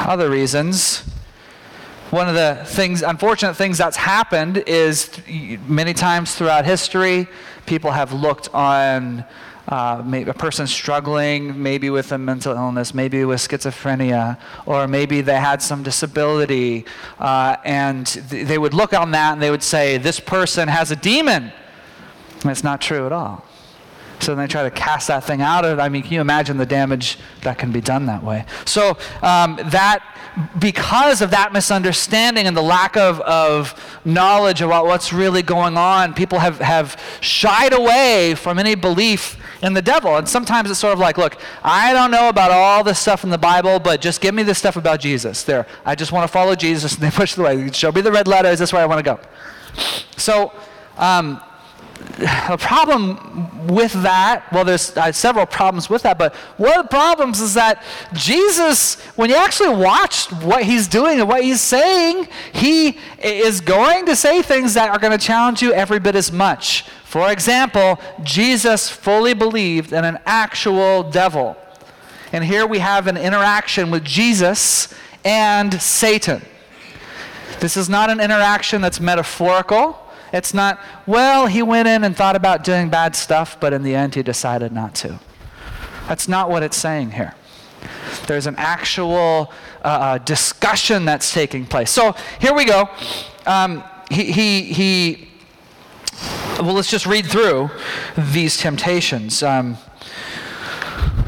other 0.07 0.31
reasons. 0.31 1.03
One 2.11 2.29
of 2.29 2.35
the 2.35 2.63
things, 2.65 3.03
unfortunate 3.03 3.55
things 3.55 3.79
that's 3.79 3.97
happened 3.97 4.59
is 4.67 5.11
many 5.67 5.93
times 5.93 6.35
throughout 6.35 6.65
history, 6.65 7.27
people 7.67 7.91
have 7.91 8.13
looked 8.13 8.49
on 8.55 9.25
uh, 9.69 10.03
a 10.27 10.35
person 10.35 10.67
struggling 10.67 11.61
maybe 11.61 11.91
with 11.91 12.13
a 12.13 12.19
mental 12.19 12.55
illness, 12.55 12.95
maybe 12.95 13.25
with 13.25 13.41
schizophrenia, 13.41 14.39
or 14.65 14.87
maybe 14.87 15.21
they 15.21 15.37
had 15.37 15.61
some 15.61 15.83
disability, 15.83 16.85
uh, 17.19 17.57
and 17.65 18.07
th- 18.07 18.47
they 18.47 18.59
would 18.59 18.75
look 18.75 18.95
on 18.95 19.11
that 19.11 19.33
and 19.33 19.43
they 19.43 19.51
would 19.51 19.63
say, 19.63 19.99
This 19.99 20.21
person 20.21 20.69
has 20.69 20.91
a 20.91 20.97
demon. 20.97 21.53
And 22.43 22.51
it's 22.51 22.65
not 22.65 22.81
true 22.81 23.07
at 23.07 23.13
all. 23.13 23.45
So 24.21 24.35
then 24.35 24.47
they 24.47 24.51
try 24.51 24.63
to 24.63 24.71
cast 24.71 25.09
that 25.09 25.25
thing 25.25 25.43
out 25.43 25.65
of 25.65 25.79
it. 25.79 25.83
I 25.83 25.89
mean, 25.89 26.03
can 26.03 26.13
you 26.13 26.21
imagine 26.21 26.57
the 26.57 26.67
damage 26.67 27.19
that 27.43 27.59
can 27.59 27.71
be 27.71 27.81
done 27.81 28.07
that 28.07 28.23
way? 28.23 28.47
So 28.65 28.97
um, 29.23 29.59
that 29.67 30.16
because 30.59 31.23
of 31.23 31.31
that 31.31 31.53
misunderstanding 31.53 32.47
and 32.47 32.57
the 32.57 32.63
lack 32.63 32.97
of, 32.97 33.21
of 33.23 34.01
knowledge 34.05 34.61
about 34.61 34.85
what's 34.85 35.13
really 35.13 35.43
going 35.43 35.77
on, 35.79 36.13
people 36.13 36.39
have, 36.39 36.59
have 36.59 37.01
shied 37.21 37.73
away 37.73 38.35
from 38.35 38.59
any 38.59 38.75
belief 38.75 39.39
in 39.63 39.73
the 39.73 39.81
devil. 39.81 40.17
And 40.17 40.29
sometimes 40.29 40.71
it's 40.71 40.79
sort 40.79 40.93
of 40.93 40.99
like, 40.99 41.17
look, 41.17 41.39
I 41.63 41.93
don't 41.93 42.11
know 42.11 42.29
about 42.29 42.51
all 42.51 42.85
this 42.85 42.99
stuff 42.99 43.25
in 43.25 43.31
the 43.31 43.39
Bible, 43.39 43.79
but 43.79 44.01
just 44.01 44.21
give 44.21 44.35
me 44.35 44.43
this 44.43 44.59
stuff 44.59 44.77
about 44.77 45.01
Jesus. 45.01 45.43
There, 45.43 45.67
I 45.85 45.95
just 45.95 46.13
want 46.13 46.25
to 46.25 46.33
follow 46.33 46.55
Jesus. 46.55 46.95
And 46.95 47.03
they 47.03 47.11
push 47.11 47.33
it 47.33 47.39
away. 47.39 47.71
Show 47.73 47.93
me 47.93 48.03
the 48.03 48.13
red 48.13 48.29
letters. 48.29 48.59
That's 48.59 48.73
where 48.73 48.83
I 48.83 48.87
want 48.87 48.99
to 48.99 49.03
go. 49.03 49.21
So, 50.17 50.53
um, 50.99 51.41
a 52.49 52.57
problem 52.59 53.67
with 53.67 53.93
that, 54.03 54.45
well, 54.53 54.65
there's 54.65 54.97
uh, 54.97 55.13
several 55.13 55.45
problems 55.45 55.91
with 55.91 56.03
that, 56.03 56.19
but 56.19 56.35
one 56.57 56.79
of 56.79 56.85
the 56.85 56.89
problems 56.89 57.41
is 57.41 57.55
that 57.55 57.83
Jesus, 58.15 59.01
when 59.17 59.29
you 59.29 59.37
actually 59.37 59.75
watch 59.75 60.31
what 60.33 60.65
he's 60.65 60.89
doing 60.89 61.21
and 61.21 61.29
what 61.29 61.43
he's 61.43 61.61
saying, 61.61 62.29
he 62.53 62.99
is 63.23 63.61
going 63.61 64.07
to 64.07 64.17
say 64.17 64.41
things 64.43 64.75
that 64.75 64.91
are 64.91 64.99
going 64.99 65.17
to 65.17 65.25
challenge 65.25 65.63
you 65.63 65.73
every 65.73 65.99
bit 65.99 66.15
as 66.15 66.33
much. 66.33 66.83
For 67.05 67.31
example, 67.31 68.01
Jesus 68.23 68.89
fully 68.89 69.35
believed 69.35 69.93
in 69.93 70.05
an 70.05 70.19
actual 70.25 71.03
devil. 71.03 71.57
And 72.33 72.45
here 72.45 72.67
we 72.67 72.79
have 72.79 73.07
an 73.07 73.17
interaction 73.17 73.91
with 73.91 74.05
Jesus 74.05 74.93
and 75.25 75.81
Satan. 75.81 76.43
This 77.61 77.77
is 77.77 77.89
not 77.89 78.11
an 78.11 78.21
interaction 78.21 78.81
that's 78.81 79.01
metaphorical. 79.01 80.06
It's 80.37 80.53
not, 80.53 80.79
well, 81.07 81.47
he 81.47 81.63
went 81.63 81.89
in 81.89 82.05
and 82.05 82.17
thought 82.17 82.37
about 82.37 82.63
doing 82.63 82.91
bad 82.91 83.17
stuff, 83.17 83.59
but 83.59 83.73
in 83.73 83.83
the 83.83 83.95
end 83.95 84.15
he 84.15 84.23
decided 84.23 84.73
not 84.73 84.95
to. 84.97 85.19
That's 86.09 86.29
not 86.29 86.51
what 86.51 86.63
it's 86.63 86.77
saying 86.77 87.13
here. 87.13 87.35
there's 88.27 88.47
an 88.47 88.55
actual 88.59 89.53
uh, 89.85 89.89
uh, 89.89 90.19
discussion 90.19 91.05
that's 91.05 91.33
taking 91.33 91.67
place. 91.67 91.91
So 91.91 92.15
here 92.41 92.55
we 92.55 92.65
go. 92.65 92.89
Um, 93.47 93.83
he, 94.11 94.31
he, 94.31 94.63
he, 94.63 95.29
well, 96.61 96.75
let's 96.75 96.91
just 96.91 97.07
read 97.07 97.27
through 97.27 97.71
these 98.17 98.57
temptations. 98.57 99.43
Um, 99.43 99.79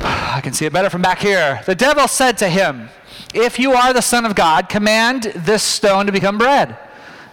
I 0.00 0.40
can 0.42 0.52
see 0.52 0.66
it 0.66 0.72
better 0.72 0.90
from 0.90 1.02
back 1.02 1.18
here. 1.18 1.62
The 1.66 1.74
devil 1.74 2.06
said 2.06 2.38
to 2.38 2.48
him, 2.48 2.90
If 3.34 3.58
you 3.58 3.72
are 3.72 3.92
the 3.92 4.02
Son 4.02 4.24
of 4.24 4.34
God, 4.34 4.68
command 4.68 5.24
this 5.34 5.62
stone 5.62 6.06
to 6.06 6.12
become 6.12 6.38
bread. 6.38 6.76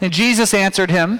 And 0.01 0.11
Jesus 0.11 0.53
answered 0.53 0.89
him, 0.89 1.19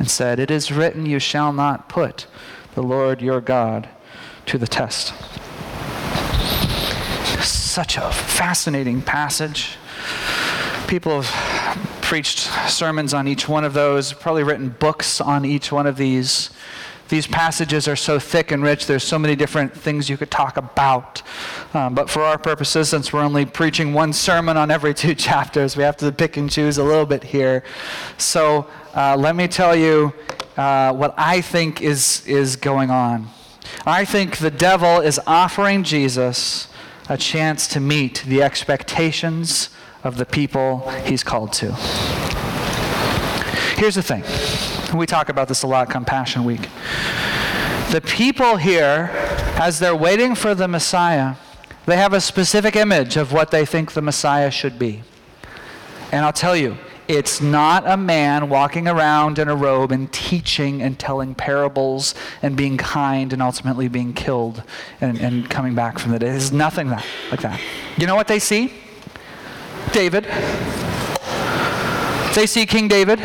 and 0.00 0.10
said, 0.10 0.40
It 0.40 0.50
is 0.50 0.72
written, 0.72 1.04
You 1.06 1.18
shall 1.20 1.52
not 1.52 1.88
put 1.88 2.26
the 2.74 2.82
Lord 2.82 3.20
your 3.20 3.40
God 3.40 3.88
to 4.46 4.56
the 4.56 4.66
test. 4.66 5.12
Such 7.44 7.98
a 7.98 8.10
fascinating 8.10 9.02
passage. 9.02 9.76
People 10.88 11.20
have 11.20 12.00
preached 12.00 12.50
sermons 12.68 13.12
on 13.12 13.28
each 13.28 13.46
one 13.46 13.62
of 13.62 13.74
those, 13.74 14.14
probably 14.14 14.42
written 14.42 14.70
books 14.70 15.20
on 15.20 15.44
each 15.44 15.70
one 15.70 15.86
of 15.86 15.96
these. 15.96 16.50
These 17.10 17.26
passages 17.26 17.86
are 17.86 17.96
so 17.96 18.18
thick 18.18 18.52
and 18.52 18.62
rich, 18.62 18.86
there's 18.86 19.04
so 19.04 19.18
many 19.18 19.36
different 19.36 19.76
things 19.76 20.08
you 20.08 20.16
could 20.16 20.30
talk 20.30 20.56
about. 20.56 21.22
Um, 21.74 21.94
but 21.94 22.08
for 22.08 22.22
our 22.22 22.38
purposes, 22.38 22.88
since 22.88 23.12
we're 23.12 23.22
only 23.22 23.44
preaching 23.44 23.92
one 23.92 24.12
sermon 24.12 24.56
on 24.56 24.70
every 24.70 24.94
two 24.94 25.14
chapters, 25.26 25.76
we 25.76 25.82
have 25.82 25.96
to 25.98 26.10
pick 26.10 26.36
and 26.36 26.50
choose 26.50 26.78
a 26.78 26.84
little 26.84 27.06
bit 27.06 27.22
here. 27.22 27.64
So 28.16 28.66
uh, 28.94 29.16
let 29.16 29.36
me 29.36 29.46
tell 29.46 29.76
you 29.76 30.12
uh, 30.56 30.92
what 30.92 31.14
I 31.16 31.40
think 31.40 31.80
is, 31.80 32.26
is 32.26 32.56
going 32.56 32.90
on. 32.90 33.28
I 33.86 34.04
think 34.04 34.38
the 34.38 34.50
devil 34.50 35.00
is 35.00 35.20
offering 35.26 35.84
Jesus 35.84 36.68
a 37.08 37.16
chance 37.16 37.66
to 37.68 37.80
meet 37.80 38.24
the 38.26 38.42
expectations 38.42 39.70
of 40.02 40.16
the 40.16 40.26
people 40.26 40.88
he's 41.04 41.22
called 41.22 41.52
to. 41.54 41.72
Here's 43.76 43.94
the 43.94 44.02
thing 44.02 44.24
we 44.96 45.06
talk 45.06 45.28
about 45.28 45.48
this 45.48 45.62
a 45.62 45.66
lot, 45.66 45.88
Compassion 45.88 46.44
Week. 46.44 46.68
The 47.90 48.00
people 48.00 48.56
here, 48.56 49.10
as 49.60 49.78
they're 49.78 49.96
waiting 49.96 50.34
for 50.34 50.54
the 50.54 50.68
Messiah, 50.68 51.36
they 51.86 51.96
have 51.96 52.12
a 52.12 52.20
specific 52.20 52.76
image 52.76 53.16
of 53.16 53.32
what 53.32 53.50
they 53.50 53.64
think 53.64 53.92
the 53.92 54.02
Messiah 54.02 54.50
should 54.50 54.78
be. 54.78 55.02
And 56.12 56.24
I'll 56.24 56.32
tell 56.32 56.56
you, 56.56 56.76
it's 57.10 57.40
not 57.40 57.88
a 57.88 57.96
man 57.96 58.48
walking 58.48 58.86
around 58.86 59.40
in 59.40 59.48
a 59.48 59.56
robe 59.56 59.90
and 59.90 60.12
teaching 60.12 60.80
and 60.80 60.96
telling 60.96 61.34
parables 61.34 62.14
and 62.40 62.56
being 62.56 62.76
kind 62.76 63.32
and 63.32 63.42
ultimately 63.42 63.88
being 63.88 64.12
killed 64.12 64.62
and, 65.00 65.18
and 65.18 65.50
coming 65.50 65.74
back 65.74 65.98
from 65.98 66.12
the 66.12 66.20
dead. 66.20 66.36
It's 66.36 66.52
nothing 66.52 66.88
that, 66.90 67.04
like 67.32 67.40
that. 67.40 67.60
You 67.98 68.06
know 68.06 68.14
what 68.14 68.28
they 68.28 68.38
see? 68.38 68.72
David. 69.90 70.24
They 72.36 72.46
see 72.46 72.64
King 72.64 72.86
David. 72.86 73.18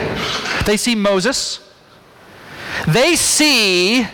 They 0.66 0.78
see 0.78 0.96
Moses. 0.96 1.60
They 2.88 3.16
see 3.16 4.08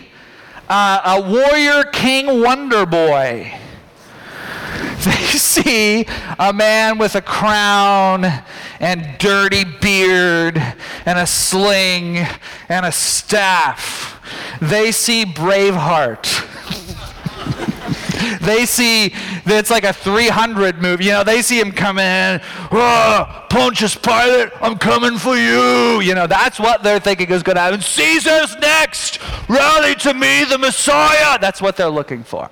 uh, 0.68 1.02
a 1.06 1.22
warrior 1.22 1.86
king 1.86 2.42
wonder 2.42 2.86
boy. 2.86 3.54
They 5.06 5.12
see 5.38 6.06
a 6.38 6.52
man 6.52 6.98
with 6.98 7.16
a 7.16 7.22
crown 7.22 8.44
and 8.82 9.18
dirty 9.20 9.64
beard 9.64 10.58
and 11.06 11.20
a 11.20 11.28
sling 11.28 12.18
and 12.68 12.86
a 12.86 12.92
staff. 12.92 14.20
They 14.60 14.92
see 14.92 15.24
Braveheart. 15.24 16.48
they 18.42 18.66
see 18.66 19.14
it's 19.46 19.70
like 19.70 19.84
a 19.84 19.94
300 19.94 20.82
movie. 20.82 21.06
You 21.06 21.12
know, 21.12 21.24
they 21.24 21.44
see 21.44 21.60
him 21.60 21.72
come 21.72 22.00
in, 22.00 22.42
oh, 22.72 23.46
Pontius 23.50 23.96
Pilate, 23.96 24.50
I'm 24.62 24.78
coming 24.78 25.18
for 25.18 25.38
you. 25.38 26.02
You 26.02 26.16
know, 26.16 26.26
that's 26.26 26.60
what 26.60 26.82
they're 26.82 27.00
thinking 27.00 27.30
is 27.30 27.44
going 27.44 27.58
to 27.58 27.62
happen. 27.62 27.82
Caesar's 27.82 28.56
next. 28.58 29.20
Rally 29.48 29.94
to 29.96 30.14
me, 30.14 30.44
the 30.44 30.58
Messiah. 30.58 31.38
That's 31.40 31.62
what 31.62 31.78
they're 31.78 31.90
looking 31.90 32.24
for. 32.24 32.50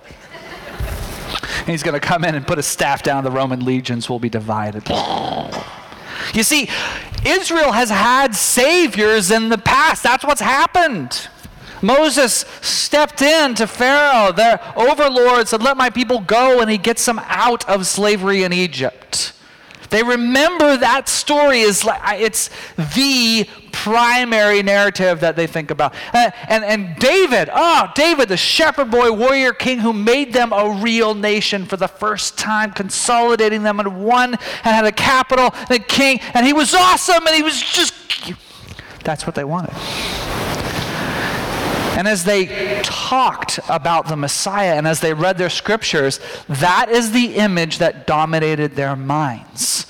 And 1.60 1.68
he's 1.68 1.84
going 1.84 2.00
to 2.00 2.00
come 2.00 2.24
in 2.24 2.36
and 2.36 2.46
put 2.46 2.60
a 2.60 2.64
staff 2.64 3.02
down. 3.02 3.24
The 3.24 3.32
Roman 3.32 3.66
legions 3.66 4.10
will 4.10 4.20
be 4.20 4.30
divided. 4.30 4.84
You 6.34 6.44
see, 6.44 6.70
Israel 7.26 7.72
has 7.72 7.90
had 7.90 8.36
saviors 8.36 9.32
in 9.32 9.50
the 9.50 9.58
past. 9.58 10.04
That's 10.04 10.24
what's 10.24 10.42
happened. 10.42 11.28
Moses 11.82 12.46
stepped 12.62 13.22
in 13.22 13.56
to 13.56 13.66
Pharaoh, 13.66 14.32
the 14.32 14.60
overlord, 14.76 15.48
said, 15.48 15.64
Let 15.64 15.78
my 15.78 15.90
people 15.90 16.20
go, 16.20 16.60
and 16.60 16.70
he 16.70 16.78
gets 16.78 17.06
them 17.06 17.20
out 17.26 17.68
of 17.70 17.88
slavery 17.88 18.44
in 18.44 18.52
Egypt. 18.52 19.34
They 19.90 20.04
remember 20.04 20.78
that 20.78 21.10
story 21.10 21.62
is 21.62 21.84
like 21.84 22.22
it's 22.22 22.50
the 22.96 23.48
primary 23.72 24.62
narrative 24.64 25.20
that 25.22 25.36
they 25.36 25.48
think 25.48 25.72
about. 25.72 25.94
Uh, 26.14 26.32
and, 26.48 26.64
and 26.64 26.96
David, 26.98 27.50
oh, 27.54 27.92
David, 27.96 28.30
the 28.30 28.38
shepherd 28.38 28.92
boy, 28.92 29.12
warrior 29.12 29.54
king 29.54 29.80
who 29.80 29.94
made 29.94 30.34
them 30.34 30.52
a 30.54 30.80
real 30.82 31.14
nation 31.14 31.66
for 31.66 31.78
the 31.78 31.88
first 31.88 32.38
time, 32.38 32.72
consolidating 32.72 33.64
them 33.64 33.80
in 33.80 34.02
one 34.02 34.34
and 34.34 34.76
had 34.76 34.86
a 34.86 34.92
capital 34.92 35.52
and 35.54 35.72
a 35.72 35.80
king, 35.80 36.20
and 36.34 36.46
he 36.46 36.54
was 36.54 36.74
awesome 36.74 37.26
and 37.26 37.36
he 37.36 37.44
was 37.44 37.62
just. 37.62 37.94
That's 39.04 39.26
what 39.26 39.36
they 39.36 39.44
wanted. 39.44 39.74
And 41.98 42.08
as 42.08 42.24
they 42.24 42.82
talked 42.82 43.60
about 43.68 44.08
the 44.08 44.16
Messiah 44.16 44.76
and 44.76 44.88
as 44.88 45.02
they 45.02 45.14
read 45.14 45.38
their 45.38 45.50
scriptures, 45.50 46.22
that 46.48 46.88
is 46.90 47.12
the 47.12 47.36
image 47.36 47.80
that 47.80 48.08
dominated 48.08 48.76
their 48.76 48.96
minds. 48.96 49.86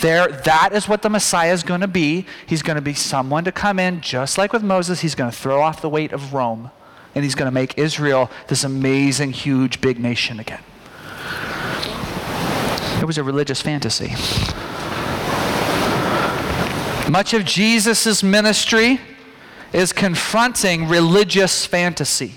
There, 0.00 0.28
that 0.28 0.72
is 0.72 0.88
what 0.88 1.02
the 1.02 1.10
Messiah 1.10 1.52
is 1.52 1.62
going 1.62 1.80
to 1.80 1.88
be. 1.88 2.24
He's 2.46 2.62
going 2.62 2.76
to 2.76 2.82
be 2.82 2.94
someone 2.94 3.44
to 3.44 3.52
come 3.52 3.78
in, 3.78 4.00
just 4.00 4.38
like 4.38 4.52
with 4.52 4.62
Moses, 4.62 5.00
he's 5.00 5.14
going 5.14 5.30
to 5.30 5.36
throw 5.36 5.60
off 5.60 5.82
the 5.82 5.88
weight 5.88 6.12
of 6.12 6.32
Rome, 6.32 6.70
and 7.14 7.24
he's 7.24 7.34
going 7.34 7.48
to 7.48 7.54
make 7.54 7.76
Israel 7.76 8.30
this 8.46 8.62
amazing, 8.62 9.32
huge, 9.32 9.80
big 9.80 9.98
nation 9.98 10.38
again. 10.38 10.62
It 13.00 13.06
was 13.06 13.18
a 13.18 13.24
religious 13.24 13.60
fantasy. 13.60 14.10
Much 17.10 17.32
of 17.32 17.44
Jesus' 17.44 18.22
ministry 18.22 19.00
is 19.72 19.92
confronting 19.92 20.88
religious 20.88 21.64
fantasy. 21.64 22.34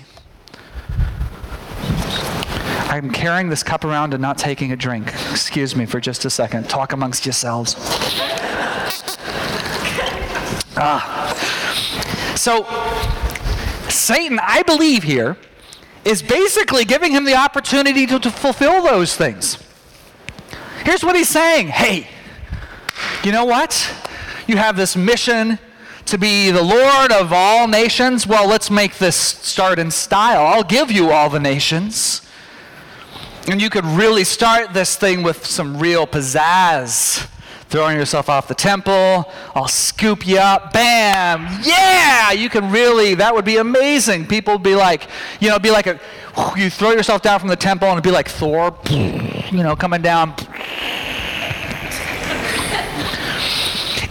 I'm 2.92 3.10
carrying 3.10 3.48
this 3.48 3.62
cup 3.62 3.86
around 3.86 4.12
and 4.12 4.20
not 4.20 4.36
taking 4.36 4.70
a 4.70 4.76
drink. 4.76 5.08
Excuse 5.30 5.74
me 5.74 5.86
for 5.86 5.98
just 5.98 6.26
a 6.26 6.30
second. 6.30 6.68
Talk 6.68 6.92
amongst 6.92 7.24
yourselves. 7.24 7.74
Ah. 10.76 11.32
So, 12.36 12.66
Satan, 13.88 14.38
I 14.42 14.62
believe 14.62 15.04
here, 15.04 15.38
is 16.04 16.22
basically 16.22 16.84
giving 16.84 17.12
him 17.12 17.24
the 17.24 17.34
opportunity 17.34 18.06
to, 18.08 18.18
to 18.18 18.30
fulfill 18.30 18.82
those 18.82 19.16
things. 19.16 19.56
Here's 20.84 21.02
what 21.02 21.16
he's 21.16 21.30
saying 21.30 21.68
Hey, 21.68 22.08
you 23.24 23.32
know 23.32 23.46
what? 23.46 23.90
You 24.46 24.58
have 24.58 24.76
this 24.76 24.96
mission 24.96 25.58
to 26.04 26.18
be 26.18 26.50
the 26.50 26.62
Lord 26.62 27.10
of 27.10 27.32
all 27.32 27.66
nations. 27.68 28.26
Well, 28.26 28.46
let's 28.46 28.70
make 28.70 28.98
this 28.98 29.16
start 29.16 29.78
in 29.78 29.90
style. 29.90 30.44
I'll 30.44 30.62
give 30.62 30.92
you 30.92 31.10
all 31.10 31.30
the 31.30 31.40
nations. 31.40 32.21
And 33.48 33.60
you 33.60 33.70
could 33.70 33.84
really 33.84 34.24
start 34.24 34.72
this 34.72 34.96
thing 34.96 35.22
with 35.22 35.44
some 35.44 35.78
real 35.78 36.06
pizzazz. 36.06 37.28
throwing 37.68 37.96
yourself 37.96 38.28
off 38.28 38.48
the 38.48 38.54
temple. 38.54 39.24
I'll 39.54 39.66
scoop 39.66 40.26
you 40.26 40.36
up. 40.38 40.74
Bam! 40.74 41.60
Yeah! 41.62 42.30
You 42.32 42.50
can 42.50 42.70
really, 42.70 43.14
that 43.14 43.34
would 43.34 43.46
be 43.46 43.56
amazing. 43.56 44.26
People 44.26 44.54
would 44.54 44.62
be 44.62 44.74
like, 44.74 45.08
you 45.40 45.48
know, 45.48 45.58
be 45.58 45.70
like 45.70 45.86
a, 45.86 45.98
you 46.54 46.68
throw 46.68 46.90
yourself 46.90 47.22
down 47.22 47.40
from 47.40 47.48
the 47.48 47.56
temple 47.56 47.88
and 47.88 47.94
it'd 47.94 48.04
be 48.04 48.10
like 48.10 48.28
Thor, 48.28 48.78
you 48.90 49.62
know, 49.62 49.74
coming 49.74 50.02
down. 50.02 50.34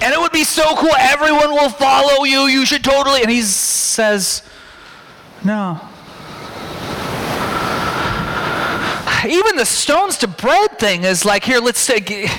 And 0.02 0.12
it 0.12 0.20
would 0.20 0.32
be 0.32 0.44
so 0.44 0.76
cool. 0.76 0.96
Everyone 1.00 1.52
will 1.52 1.70
follow 1.70 2.24
you. 2.24 2.48
You 2.48 2.66
should 2.66 2.84
totally. 2.84 3.22
And 3.22 3.30
he 3.30 3.44
says, 3.44 4.42
No. 5.46 5.80
Even 9.26 9.56
the 9.56 9.66
stones 9.66 10.18
to 10.18 10.28
bread 10.28 10.80
thing 10.80 11.04
is 11.04 11.26
like, 11.26 11.44
here, 11.44 11.60
let's 11.60 11.86
take. 11.86 12.30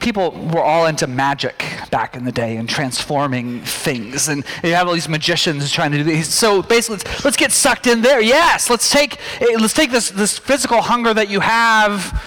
People 0.00 0.32
were 0.52 0.62
all 0.62 0.86
into 0.86 1.06
magic 1.06 1.64
back 1.90 2.14
in 2.14 2.24
the 2.24 2.32
day 2.32 2.56
and 2.56 2.68
transforming 2.68 3.60
things. 3.60 4.28
And 4.28 4.44
you 4.62 4.74
have 4.74 4.86
all 4.86 4.92
these 4.92 5.08
magicians 5.08 5.70
trying 5.72 5.92
to 5.92 5.98
do 5.98 6.04
these. 6.04 6.28
So 6.28 6.62
basically, 6.62 6.96
let's, 6.96 7.24
let's 7.24 7.36
get 7.38 7.52
sucked 7.52 7.86
in 7.86 8.02
there. 8.02 8.20
Yes, 8.20 8.68
let's 8.68 8.90
take, 8.90 9.18
eh, 9.40 9.56
let's 9.58 9.72
take 9.72 9.90
this, 9.90 10.10
this 10.10 10.36
physical 10.36 10.82
hunger 10.82 11.14
that 11.14 11.30
you 11.30 11.40
have 11.40 12.22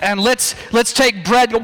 and 0.00 0.20
let's 0.20 0.54
let's 0.72 0.92
take 0.92 1.24
bread 1.24 1.50
go 1.50 1.60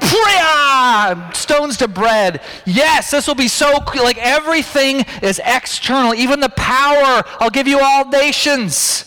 stones 1.32 1.76
to 1.76 1.86
bread 1.86 2.40
yes 2.66 3.12
this 3.12 3.28
will 3.28 3.36
be 3.36 3.46
so 3.46 3.78
like 3.94 4.18
everything 4.18 5.04
is 5.22 5.40
external 5.44 6.12
even 6.12 6.40
the 6.40 6.48
power 6.48 7.22
i'll 7.38 7.48
give 7.48 7.68
you 7.68 7.78
all 7.80 8.04
nations 8.08 9.04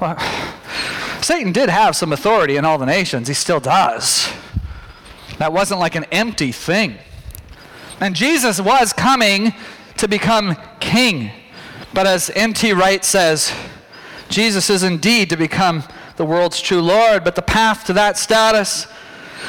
well, 0.00 0.16
satan 1.22 1.52
did 1.52 1.68
have 1.68 1.96
some 1.96 2.12
authority 2.12 2.56
in 2.56 2.64
all 2.64 2.78
the 2.78 2.86
nations. 2.86 3.28
He 3.28 3.34
still 3.34 3.60
does. 3.60 4.32
That 5.38 5.52
wasn't 5.52 5.80
like 5.80 5.94
an 5.94 6.04
empty 6.04 6.52
thing. 6.52 6.98
And 8.00 8.14
jesus 8.14 8.60
was 8.60 8.92
coming 8.92 9.54
to 9.96 10.08
become 10.08 10.56
king. 10.80 11.30
But 11.92 12.06
as 12.06 12.30
N.T. 12.30 12.72
Wright 12.72 13.04
says 13.04 13.52
jesus 14.28 14.70
is 14.70 14.82
indeed 14.82 15.30
to 15.30 15.36
become 15.36 15.82
the 16.16 16.24
world's 16.24 16.60
true 16.60 16.82
Lord, 16.82 17.24
but 17.24 17.34
the 17.34 17.42
path 17.42 17.86
to 17.86 17.92
that 17.94 18.18
status 18.18 18.86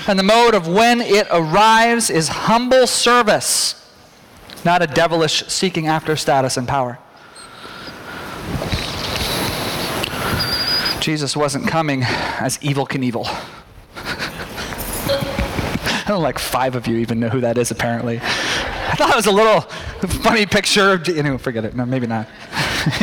and 0.08 0.18
the 0.18 0.24
mode 0.24 0.56
of 0.56 0.68
when 0.68 1.02
it 1.02 1.28
arrives 1.30 2.10
is 2.10 2.28
humble 2.30 2.88
service, 2.88 3.92
not 4.64 4.82
a 4.82 4.88
devilish 4.88 5.46
seeking 5.48 5.88
after 5.88 6.16
status 6.16 6.58
and 6.58 6.68
power. 6.68 7.00
Jesus 11.02 11.36
wasn't 11.36 11.68
coming 11.68 12.04
as 12.04 12.60
Evel 12.60 12.88
Knievel. 12.88 13.26
I 16.06 16.06
don't 16.08 16.22
like 16.22 16.38
five 16.38 16.76
of 16.76 16.86
you 16.86 16.98
even 16.98 17.20
know 17.20 17.30
who 17.30 17.42
that 17.42 17.58
is, 17.58 17.72
apparently. 17.72 18.20
I 18.20 18.96
thought 18.96 19.10
it 19.10 19.16
was 19.16 19.26
a 19.26 19.32
little 19.32 19.62
funny 20.22 20.46
picture. 20.46 21.02
Anyway, 21.08 21.40
forget 21.40 21.66
it. 21.66 21.76
No, 21.76 21.88
maybe 21.88 22.06
not. 22.06 22.28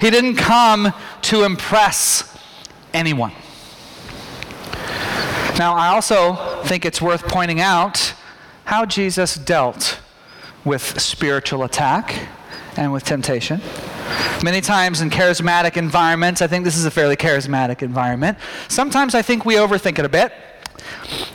he 0.00 0.10
didn't 0.10 0.34
come 0.36 0.92
to 1.22 1.44
impress 1.44 2.36
anyone. 2.92 3.30
Now, 5.58 5.74
I 5.74 5.88
also 5.88 6.62
think 6.64 6.84
it's 6.84 7.00
worth 7.00 7.28
pointing 7.28 7.60
out 7.60 8.12
how 8.64 8.86
Jesus 8.86 9.36
dealt 9.36 10.00
with 10.64 11.00
spiritual 11.00 11.62
attack 11.62 12.26
and 12.76 12.92
with 12.92 13.04
temptation. 13.04 13.60
Many 14.42 14.60
times 14.60 15.00
in 15.00 15.10
charismatic 15.10 15.76
environments, 15.76 16.42
I 16.42 16.46
think 16.46 16.64
this 16.64 16.76
is 16.76 16.84
a 16.84 16.90
fairly 16.90 17.16
charismatic 17.16 17.82
environment. 17.82 18.38
Sometimes 18.68 19.14
I 19.14 19.22
think 19.22 19.44
we 19.44 19.54
overthink 19.54 19.98
it 19.98 20.04
a 20.04 20.08
bit 20.08 20.32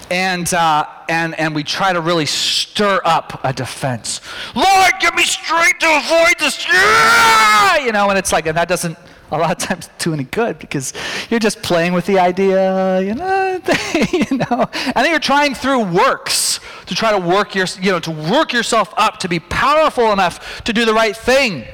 and, 0.10 0.54
uh, 0.54 0.86
and, 1.10 1.38
and 1.40 1.56
we 1.56 1.64
try 1.64 1.94
to 1.94 2.02
really 2.02 2.26
stir 2.26 3.02
up 3.06 3.40
a 3.44 3.54
defense. 3.54 4.22
Lord, 4.56 4.92
give 5.00 5.16
me 5.16 5.24
strength 5.24 5.80
to 5.80 5.88
avoid 5.88 6.36
this. 6.40 6.68
Yeah! 6.68 7.78
You 7.78 7.92
know, 7.92 8.10
and 8.10 8.20
it's 8.20 8.32
like, 8.32 8.46
and 8.46 8.58
that 8.58 8.68
doesn't 8.68 8.98
a 9.32 9.38
lot 9.38 9.52
of 9.52 9.58
times 9.58 9.90
do 9.98 10.14
any 10.14 10.26
good 10.26 10.60
because 10.60 10.94
you're 11.30 11.40
just 11.40 11.62
playing 11.64 11.94
with 11.94 12.06
the 12.06 12.20
idea, 12.20 13.02
you 13.02 13.16
know, 13.16 13.62
you 14.12 14.38
know, 14.38 14.70
and 14.74 14.96
then 14.96 15.10
you're 15.10 15.20
trying 15.20 15.56
through 15.56 15.86
works 15.86 16.60
to 16.86 16.94
try 16.94 17.12
to 17.12 17.18
work 17.18 17.56
your, 17.56 17.66
you 17.82 17.92
know, 17.92 18.00
to 18.00 18.12
work 18.12 18.52
yourself 18.52 18.94
up 18.98 19.20
to 19.20 19.30
be 19.30 19.40
powerful 19.40 20.12
enough 20.12 20.62
to 20.64 20.74
do 20.74 20.84
the 20.84 20.94
right 20.94 21.16
thing. 21.16 21.66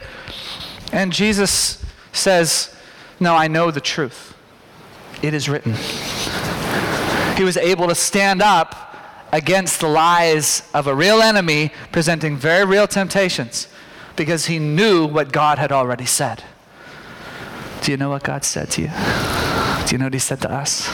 And 0.91 1.11
Jesus 1.11 1.83
says, 2.11 2.75
"No, 3.19 3.35
I 3.35 3.47
know 3.47 3.71
the 3.71 3.81
truth. 3.81 4.33
It 5.21 5.33
is 5.33 5.49
written." 5.49 5.75
he 7.37 7.43
was 7.43 7.57
able 7.57 7.87
to 7.87 7.93
stand 7.93 8.41
up 8.41 8.95
against 9.31 9.79
the 9.79 9.87
lies 9.87 10.67
of 10.73 10.87
a 10.87 10.95
real 10.95 11.21
enemy 11.21 11.71
presenting 11.91 12.35
very 12.35 12.65
real 12.65 12.87
temptations 12.87 13.67
because 14.15 14.47
he 14.47 14.57
knew 14.57 15.05
what 15.05 15.31
God 15.31 15.59
had 15.59 15.71
already 15.71 16.05
said. 16.05 16.43
Do 17.81 17.91
you 17.91 17.97
know 17.97 18.09
what 18.09 18.23
God 18.23 18.43
said 18.43 18.71
to 18.71 18.81
you? 18.81 18.91
Do 19.85 19.93
you 19.93 19.99
know 19.99 20.05
what 20.05 20.13
he 20.13 20.19
said 20.19 20.41
to 20.41 20.51
us? 20.51 20.87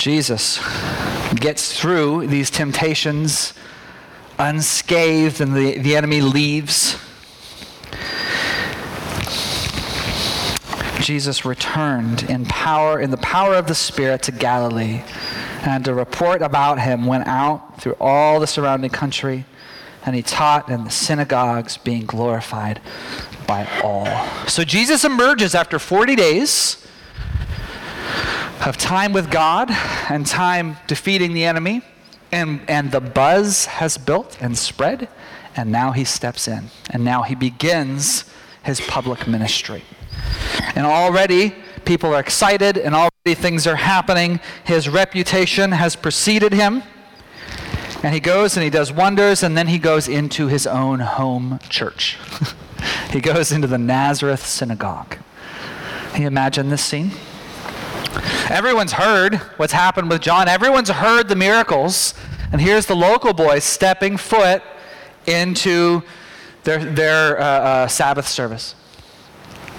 Jesus 0.00 0.60
gets 1.34 1.78
through 1.78 2.28
these 2.28 2.50
temptations 2.50 3.52
unscathed, 4.38 5.40
and 5.40 5.54
the, 5.54 5.78
the 5.78 5.96
enemy 5.96 6.20
leaves. 6.20 6.98
Jesus 11.00 11.44
returned 11.44 12.22
in 12.24 12.46
power, 12.46 13.00
in 13.00 13.10
the 13.10 13.18
power 13.18 13.54
of 13.54 13.66
the 13.66 13.74
Spirit 13.74 14.22
to 14.22 14.32
Galilee, 14.32 15.02
and 15.62 15.86
a 15.86 15.94
report 15.94 16.40
about 16.40 16.80
him 16.80 17.04
went 17.04 17.26
out 17.26 17.80
through 17.80 17.96
all 18.00 18.40
the 18.40 18.46
surrounding 18.46 18.90
country, 18.90 19.44
and 20.06 20.14
he 20.14 20.22
taught 20.22 20.68
in 20.68 20.84
the 20.84 20.90
synagogues, 20.90 21.76
being 21.76 22.06
glorified 22.06 22.80
by 23.46 23.68
all. 23.82 24.06
So 24.48 24.64
Jesus 24.64 25.04
emerges 25.04 25.54
after 25.54 25.78
40 25.78 26.16
days 26.16 26.86
of 28.64 28.76
time 28.76 29.12
with 29.12 29.30
God 29.30 29.70
and 30.08 30.26
time 30.26 30.78
defeating 30.86 31.34
the 31.34 31.44
enemy, 31.44 31.82
and, 32.34 32.68
and 32.68 32.90
the 32.90 33.00
buzz 33.00 33.66
has 33.66 33.96
built 33.96 34.36
and 34.40 34.58
spread, 34.58 35.08
and 35.56 35.70
now 35.70 35.92
he 35.92 36.04
steps 36.04 36.48
in, 36.48 36.70
and 36.90 37.04
now 37.04 37.22
he 37.22 37.36
begins 37.36 38.24
his 38.64 38.80
public 38.80 39.28
ministry. 39.28 39.84
And 40.74 40.84
already 40.84 41.54
people 41.84 42.12
are 42.12 42.18
excited 42.18 42.76
and 42.76 42.94
already 42.94 43.34
things 43.34 43.66
are 43.66 43.76
happening. 43.76 44.40
His 44.64 44.88
reputation 44.88 45.72
has 45.72 45.94
preceded 45.94 46.52
him. 46.52 46.82
And 48.02 48.12
he 48.12 48.20
goes 48.20 48.56
and 48.56 48.64
he 48.64 48.70
does 48.70 48.92
wonders, 48.92 49.42
and 49.42 49.56
then 49.56 49.68
he 49.68 49.78
goes 49.78 50.08
into 50.08 50.48
his 50.48 50.66
own 50.66 51.00
home 51.00 51.58
church. 51.70 52.18
he 53.10 53.20
goes 53.20 53.50
into 53.52 53.66
the 53.66 53.78
Nazareth 53.78 54.44
synagogue. 54.44 55.16
Can 56.12 56.22
you 56.22 56.26
imagine 56.26 56.68
this 56.68 56.84
scene? 56.84 57.12
Everyone's 58.50 58.92
heard 58.92 59.36
what's 59.56 59.72
happened 59.72 60.10
with 60.10 60.20
John. 60.20 60.48
Everyone's 60.48 60.90
heard 60.90 61.28
the 61.28 61.36
miracles. 61.36 62.14
And 62.52 62.60
here's 62.60 62.86
the 62.86 62.94
local 62.94 63.32
boy 63.32 63.58
stepping 63.58 64.16
foot 64.16 64.62
into 65.26 66.02
their, 66.64 66.84
their 66.84 67.40
uh, 67.40 67.44
uh, 67.44 67.88
Sabbath 67.88 68.28
service. 68.28 68.74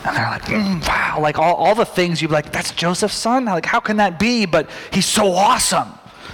And 0.06 0.16
they're 0.16 0.30
like, 0.30 0.44
mm, 0.44 0.88
wow, 0.88 1.20
like 1.20 1.40
all, 1.40 1.56
all 1.56 1.74
the 1.74 1.86
things 1.86 2.22
you'd 2.22 2.28
be 2.28 2.34
like, 2.34 2.52
that's 2.52 2.72
Joseph's 2.72 3.16
son? 3.16 3.46
Like, 3.46 3.66
how 3.66 3.80
can 3.80 3.98
that 3.98 4.20
be? 4.20 4.46
But 4.46 4.70
he's 4.92 5.06
so 5.06 5.32
awesome. 5.32 5.90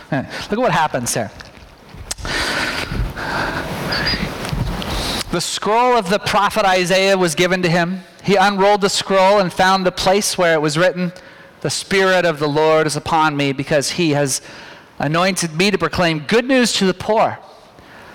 And 0.10 0.28
look 0.28 0.54
at 0.54 0.58
what 0.58 0.72
happens 0.72 1.14
there. 1.14 1.32
The 5.32 5.40
scroll 5.40 5.96
of 5.96 6.10
the 6.10 6.20
prophet 6.20 6.66
Isaiah 6.66 7.18
was 7.18 7.36
given 7.36 7.62
to 7.62 7.70
him. 7.70 8.02
He 8.22 8.36
unrolled 8.36 8.82
the 8.82 8.90
scroll 8.90 9.40
and 9.40 9.52
found 9.52 9.86
the 9.86 9.92
place 9.92 10.38
where 10.38 10.54
it 10.54 10.62
was 10.62 10.78
written, 10.78 11.14
The 11.62 11.70
Spirit 11.70 12.26
of 12.26 12.40
the 12.40 12.48
Lord 12.48 12.88
is 12.88 12.96
upon 12.96 13.38
me 13.38 13.54
because 13.54 13.92
he 13.92 14.12
has 14.12 14.42
anointed 15.00 15.56
me 15.56 15.72
to 15.72 15.78
proclaim 15.78 16.20
good 16.20 16.46
news 16.46 16.74
to 16.74 16.86
the 16.86 16.94
poor. 16.94 17.40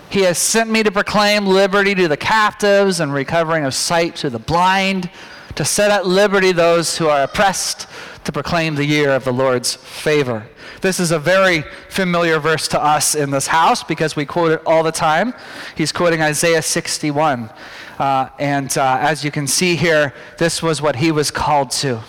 He 0.09 0.21
has 0.21 0.39
sent 0.39 0.71
me 0.71 0.83
to 0.83 0.93
proclaim 0.93 1.47
liberty 1.47 1.95
to 1.95 2.09
the 2.09 2.17
captives 2.17 3.01
and 3.01 3.13
recovering 3.13 3.65
of 3.65 3.75
sight 3.75 4.17
to 4.17 4.31
the 4.31 4.39
blind 4.39 5.11
to 5.57 5.65
set 5.65 5.91
at 5.91 6.07
liberty 6.07 6.53
those 6.53 6.99
who 6.99 7.09
are 7.09 7.23
oppressed, 7.23 7.89
to 8.25 8.33
proclaim 8.33 8.75
the 8.75 8.85
year 8.85 9.11
of 9.11 9.25
the 9.25 9.33
Lord's 9.33 9.75
favor. 9.75 10.47
This 10.83 11.01
is 11.01 11.13
a 11.13 11.19
very 11.19 11.63
familiar 11.89 12.39
verse 12.39 12.69
to 12.69 12.83
us 12.83 13.15
in 13.15 13.31
this 13.31 13.47
house 13.47 13.83
because 13.83 14.17
we 14.17 14.27
quote 14.27 14.53
it 14.53 14.63
all 14.67 14.83
the 14.83 14.93
time. 14.93 15.33
He's 15.77 15.93
quoting 15.93 16.21
Isaiah 16.21 16.61
61. 16.61 17.51
Uh, 17.99 18.29
and 18.39 18.77
uh, 18.77 18.99
as 19.01 19.25
you 19.25 19.31
can 19.31 19.47
see 19.47 19.77
here, 19.77 20.13
this 20.39 20.63
was 20.63 20.83
what 20.83 20.97
he 20.97 21.11
was 21.11 21.31
called 21.31 21.71
to 21.71 22.03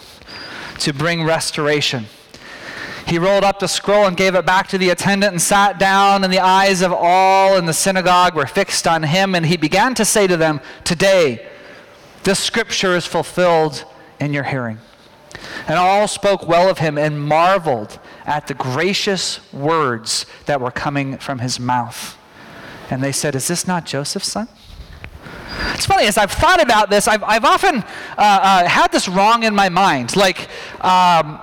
to 0.79 0.93
bring 0.93 1.23
restoration. 1.23 2.05
He 3.07 3.17
rolled 3.17 3.45
up 3.45 3.59
the 3.59 3.67
scroll 3.67 4.05
and 4.05 4.17
gave 4.17 4.35
it 4.35 4.45
back 4.45 4.67
to 4.69 4.77
the 4.77 4.89
attendant 4.89 5.31
and 5.31 5.41
sat 5.41 5.79
down, 5.79 6.25
and 6.25 6.33
the 6.33 6.39
eyes 6.39 6.81
of 6.81 6.91
all 6.91 7.55
in 7.55 7.65
the 7.65 7.73
synagogue 7.73 8.35
were 8.35 8.45
fixed 8.45 8.85
on 8.85 9.03
him. 9.03 9.33
And 9.33 9.45
he 9.45 9.55
began 9.55 9.95
to 9.95 10.03
say 10.03 10.27
to 10.27 10.35
them, 10.35 10.59
Today, 10.83 11.47
this 12.23 12.39
scripture 12.39 12.97
is 12.97 13.05
fulfilled 13.05 13.85
in 14.19 14.33
your 14.33 14.43
hearing. 14.43 14.79
And 15.67 15.79
all 15.79 16.07
spoke 16.09 16.47
well 16.47 16.69
of 16.69 16.79
him 16.79 16.97
and 16.97 17.21
marveled 17.21 17.97
at 18.25 18.47
the 18.47 18.53
gracious 18.53 19.39
words 19.53 20.25
that 20.45 20.59
were 20.59 20.71
coming 20.71 21.17
from 21.17 21.39
his 21.39 21.61
mouth. 21.61 22.17
And 22.89 23.01
they 23.01 23.13
said, 23.13 23.35
Is 23.35 23.47
this 23.47 23.65
not 23.65 23.85
Joseph's 23.85 24.29
son? 24.29 24.49
It's 25.77 25.85
funny, 25.85 26.07
as 26.07 26.17
I've 26.17 26.31
thought 26.31 26.59
about 26.59 26.89
this, 26.89 27.07
I've, 27.07 27.21
I've 27.21 27.45
often 27.45 27.75
uh, 27.75 27.83
uh, 28.17 28.67
had 28.67 28.91
this 28.91 29.07
wrong 29.07 29.43
in 29.43 29.53
my 29.53 29.69
mind. 29.69 30.15
Like, 30.15 30.49
um, 30.83 31.39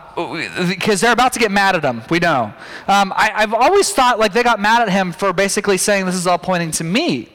because 0.68 1.00
they're 1.00 1.12
about 1.12 1.32
to 1.34 1.38
get 1.38 1.52
mad 1.52 1.76
at 1.76 1.84
him, 1.84 2.02
we 2.10 2.18
know. 2.18 2.52
Um, 2.88 3.12
I, 3.14 3.30
have 3.36 3.54
always 3.54 3.92
thought 3.92 4.18
like 4.18 4.32
they 4.32 4.42
got 4.42 4.58
mad 4.58 4.82
at 4.82 4.88
him 4.88 5.12
for 5.12 5.32
basically 5.32 5.78
saying 5.78 6.06
this 6.06 6.16
is 6.16 6.26
all 6.26 6.38
pointing 6.38 6.72
to 6.72 6.84
me. 6.84 7.28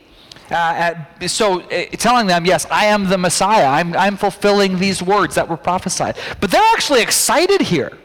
Uh, 0.51 0.55
at, 0.55 1.29
so 1.29 1.61
uh, 1.61 1.85
telling 1.91 2.27
them, 2.27 2.45
yes, 2.45 2.67
I 2.69 2.87
am 2.87 3.07
the 3.07 3.17
Messiah. 3.17 3.67
I'm, 3.67 3.95
I'm 3.95 4.17
fulfilling 4.17 4.77
these 4.77 5.01
words 5.01 5.35
that 5.35 5.47
were 5.47 5.55
prophesied. 5.55 6.17
But 6.41 6.51
they're 6.51 6.73
actually 6.73 7.01
excited 7.01 7.61
here. 7.61 7.97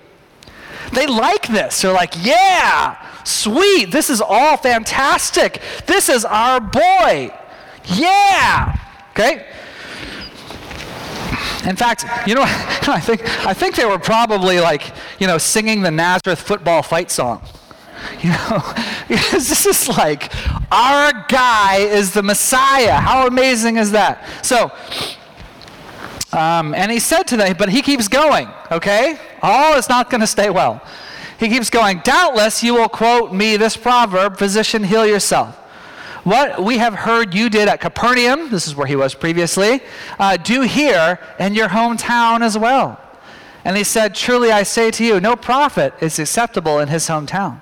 They 0.92 1.08
like 1.08 1.48
this. 1.48 1.82
They're 1.82 1.92
like, 1.92 2.14
yeah, 2.22 3.24
sweet. 3.24 3.90
This 3.90 4.08
is 4.08 4.20
all 4.20 4.56
fantastic. 4.56 5.60
This 5.86 6.08
is 6.08 6.24
our 6.24 6.60
boy. 6.60 7.34
Yeah. 7.86 8.78
Okay? 9.14 9.46
In 11.66 11.76
fact, 11.76 12.04
you 12.26 12.34
know, 12.34 12.42
I 12.46 13.00
think, 13.00 13.46
I 13.46 13.54
think 13.54 13.76
they 13.76 13.84
were 13.84 13.98
probably 13.98 14.60
like, 14.60 14.92
you 15.20 15.26
know, 15.26 15.38
singing 15.38 15.82
the 15.82 15.90
Nazareth 15.90 16.40
football 16.40 16.82
fight 16.82 17.10
song. 17.10 17.42
You 18.20 18.30
know, 18.30 18.74
because 19.08 19.48
this 19.48 19.66
is 19.66 19.88
like, 19.88 20.32
our 20.72 21.24
guy 21.28 21.76
is 21.76 22.12
the 22.12 22.22
Messiah. 22.22 22.94
How 22.94 23.26
amazing 23.26 23.76
is 23.76 23.92
that? 23.92 24.26
So, 24.44 24.72
um, 26.32 26.74
and 26.74 26.90
he 26.90 26.98
said 26.98 27.22
to 27.28 27.36
them, 27.36 27.54
but 27.56 27.68
he 27.68 27.82
keeps 27.82 28.08
going, 28.08 28.48
okay? 28.72 29.18
All 29.40 29.78
is 29.78 29.88
not 29.88 30.10
going 30.10 30.22
to 30.22 30.26
stay 30.26 30.50
well. 30.50 30.82
He 31.38 31.48
keeps 31.48 31.70
going, 31.70 32.00
doubtless 32.00 32.62
you 32.64 32.74
will 32.74 32.88
quote 32.88 33.32
me 33.32 33.56
this 33.56 33.76
proverb, 33.76 34.36
physician, 34.38 34.82
heal 34.82 35.06
yourself. 35.06 35.56
What 36.24 36.64
we 36.64 36.78
have 36.78 36.94
heard 36.94 37.34
you 37.34 37.50
did 37.50 37.68
at 37.68 37.82
Capernaum, 37.82 38.48
this 38.48 38.66
is 38.66 38.74
where 38.74 38.86
he 38.86 38.96
was 38.96 39.14
previously, 39.14 39.82
uh, 40.18 40.38
do 40.38 40.62
here 40.62 41.18
in 41.38 41.54
your 41.54 41.68
hometown 41.68 42.40
as 42.40 42.56
well. 42.56 42.98
And 43.62 43.76
he 43.76 43.84
said, 43.84 44.14
Truly 44.14 44.50
I 44.50 44.62
say 44.62 44.90
to 44.92 45.04
you, 45.04 45.20
no 45.20 45.36
prophet 45.36 45.92
is 46.00 46.18
acceptable 46.18 46.78
in 46.78 46.88
his 46.88 47.08
hometown. 47.08 47.60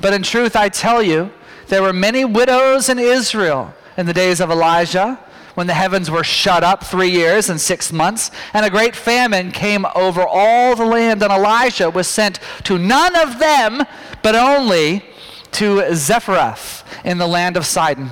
But 0.00 0.14
in 0.14 0.24
truth 0.24 0.56
I 0.56 0.68
tell 0.68 1.00
you, 1.00 1.30
there 1.68 1.80
were 1.80 1.92
many 1.92 2.24
widows 2.24 2.88
in 2.88 2.98
Israel 2.98 3.72
in 3.96 4.06
the 4.06 4.12
days 4.12 4.40
of 4.40 4.50
Elijah 4.50 5.20
when 5.54 5.68
the 5.68 5.74
heavens 5.74 6.10
were 6.10 6.24
shut 6.24 6.64
up 6.64 6.82
three 6.82 7.10
years 7.10 7.50
and 7.50 7.60
six 7.60 7.92
months, 7.92 8.32
and 8.52 8.66
a 8.66 8.70
great 8.70 8.96
famine 8.96 9.52
came 9.52 9.86
over 9.94 10.26
all 10.26 10.74
the 10.74 10.84
land, 10.84 11.22
and 11.22 11.32
Elijah 11.32 11.90
was 11.90 12.08
sent 12.08 12.40
to 12.64 12.78
none 12.78 13.14
of 13.14 13.38
them, 13.38 13.82
but 14.22 14.34
only 14.34 15.04
to 15.52 15.94
Zarephath 15.94 16.84
in 17.04 17.18
the 17.18 17.26
land 17.26 17.56
of 17.56 17.66
Sidon, 17.66 18.10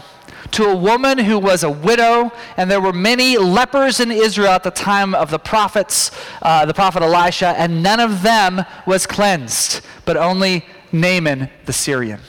to 0.53 0.64
a 0.64 0.76
woman 0.76 1.18
who 1.18 1.38
was 1.38 1.62
a 1.62 1.70
widow, 1.70 2.33
and 2.57 2.70
there 2.70 2.81
were 2.81 2.92
many 2.92 3.38
lepers 3.38 4.00
in 4.00 4.11
Israel 4.11 4.50
at 4.50 4.62
the 4.62 4.70
time 4.70 5.14
of 5.14 5.31
the 5.31 5.38
prophets, 5.38 6.11
uh, 6.42 6.66
the 6.66 6.74
prophet 6.74 7.03
Elisha, 7.03 7.48
and 7.59 7.83
none 7.83 8.00
of 8.00 8.22
them 8.22 8.64
was 8.87 9.07
cleansed, 9.07 9.81
but 10.05 10.16
only 10.16 10.64
Naaman 10.92 11.48
the 11.66 11.72
Syrian. 11.72 12.20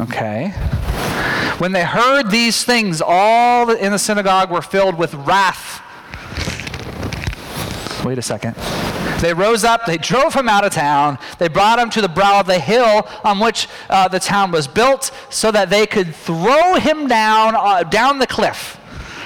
Okay. 0.00 0.48
When 1.58 1.72
they 1.72 1.84
heard 1.84 2.30
these 2.30 2.64
things, 2.64 3.02
all 3.04 3.70
in 3.70 3.92
the 3.92 3.98
synagogue 3.98 4.50
were 4.50 4.62
filled 4.62 4.98
with 4.98 5.14
wrath. 5.14 5.82
Wait 8.04 8.18
a 8.18 8.22
second. 8.22 8.54
They 9.20 9.32
rose 9.32 9.64
up, 9.64 9.86
they 9.86 9.98
drove 9.98 10.34
him 10.34 10.48
out 10.48 10.64
of 10.64 10.72
town, 10.72 11.18
they 11.38 11.48
brought 11.48 11.78
him 11.78 11.90
to 11.90 12.00
the 12.00 12.08
brow 12.08 12.40
of 12.40 12.46
the 12.46 12.58
hill 12.58 13.08
on 13.24 13.40
which 13.40 13.68
uh, 13.88 14.08
the 14.08 14.20
town 14.20 14.50
was 14.52 14.68
built 14.68 15.10
so 15.30 15.50
that 15.50 15.70
they 15.70 15.86
could 15.86 16.14
throw 16.14 16.74
him 16.74 17.06
down, 17.08 17.54
uh, 17.56 17.82
down 17.82 18.18
the 18.18 18.26
cliff. 18.26 18.78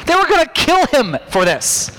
They 0.06 0.14
were 0.14 0.26
going 0.26 0.44
to 0.44 0.52
kill 0.52 0.86
him 0.86 1.16
for 1.28 1.44
this. 1.44 1.90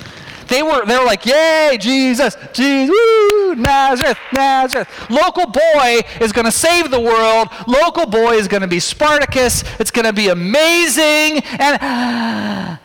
They 0.51 0.61
were, 0.61 0.85
they 0.85 0.97
were 0.97 1.05
like, 1.05 1.25
yay, 1.25 1.77
Jesus, 1.79 2.35
Jesus, 2.51 2.93
woo, 2.93 3.55
Nazareth, 3.55 4.17
Nazareth. 4.33 4.89
Local 5.09 5.45
boy 5.45 6.01
is 6.19 6.33
going 6.33 6.43
to 6.43 6.51
save 6.51 6.91
the 6.91 6.99
world. 6.99 7.47
Local 7.67 8.05
boy 8.05 8.33
is 8.33 8.49
going 8.49 8.59
to 8.59 8.67
be 8.67 8.81
Spartacus. 8.81 9.63
It's 9.79 9.91
going 9.91 10.05
to 10.05 10.11
be 10.11 10.27
amazing. 10.27 11.41
And 11.57 12.79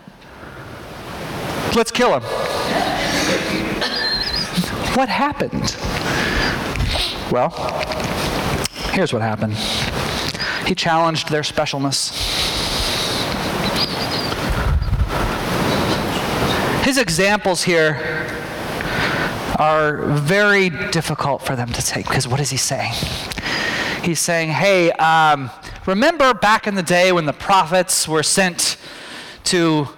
let's 1.74 1.90
kill 1.90 2.20
him. 2.20 3.65
What 4.96 5.10
happened? 5.10 5.76
Well, 7.30 7.50
here's 8.94 9.12
what 9.12 9.20
happened 9.20 9.58
he 10.66 10.74
challenged 10.74 11.28
their 11.28 11.42
specialness. 11.42 12.12
His 16.82 16.96
examples 16.96 17.62
here 17.62 18.00
are 19.58 20.06
very 20.06 20.70
difficult 20.70 21.42
for 21.42 21.54
them 21.56 21.70
to 21.74 21.82
take 21.82 22.06
because 22.06 22.26
what 22.26 22.40
is 22.40 22.48
he 22.48 22.56
saying? 22.56 22.94
He's 24.02 24.18
saying, 24.18 24.48
hey, 24.48 24.92
um, 24.92 25.50
remember 25.84 26.32
back 26.32 26.66
in 26.66 26.74
the 26.74 26.82
day 26.82 27.12
when 27.12 27.26
the 27.26 27.34
prophets 27.34 28.08
were 28.08 28.22
sent 28.22 28.78
to 29.44 29.88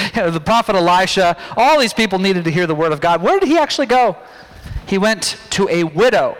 the 0.14 0.40
prophet 0.40 0.76
Elisha, 0.76 1.36
all 1.56 1.78
these 1.78 1.92
people 1.92 2.18
needed 2.18 2.44
to 2.44 2.50
hear 2.50 2.66
the 2.66 2.74
word 2.74 2.92
of 2.92 3.00
God. 3.00 3.22
Where 3.22 3.38
did 3.38 3.48
he 3.48 3.58
actually 3.58 3.86
go? 3.86 4.16
He 4.86 4.98
went 4.98 5.36
to 5.50 5.68
a 5.68 5.84
widow, 5.84 6.36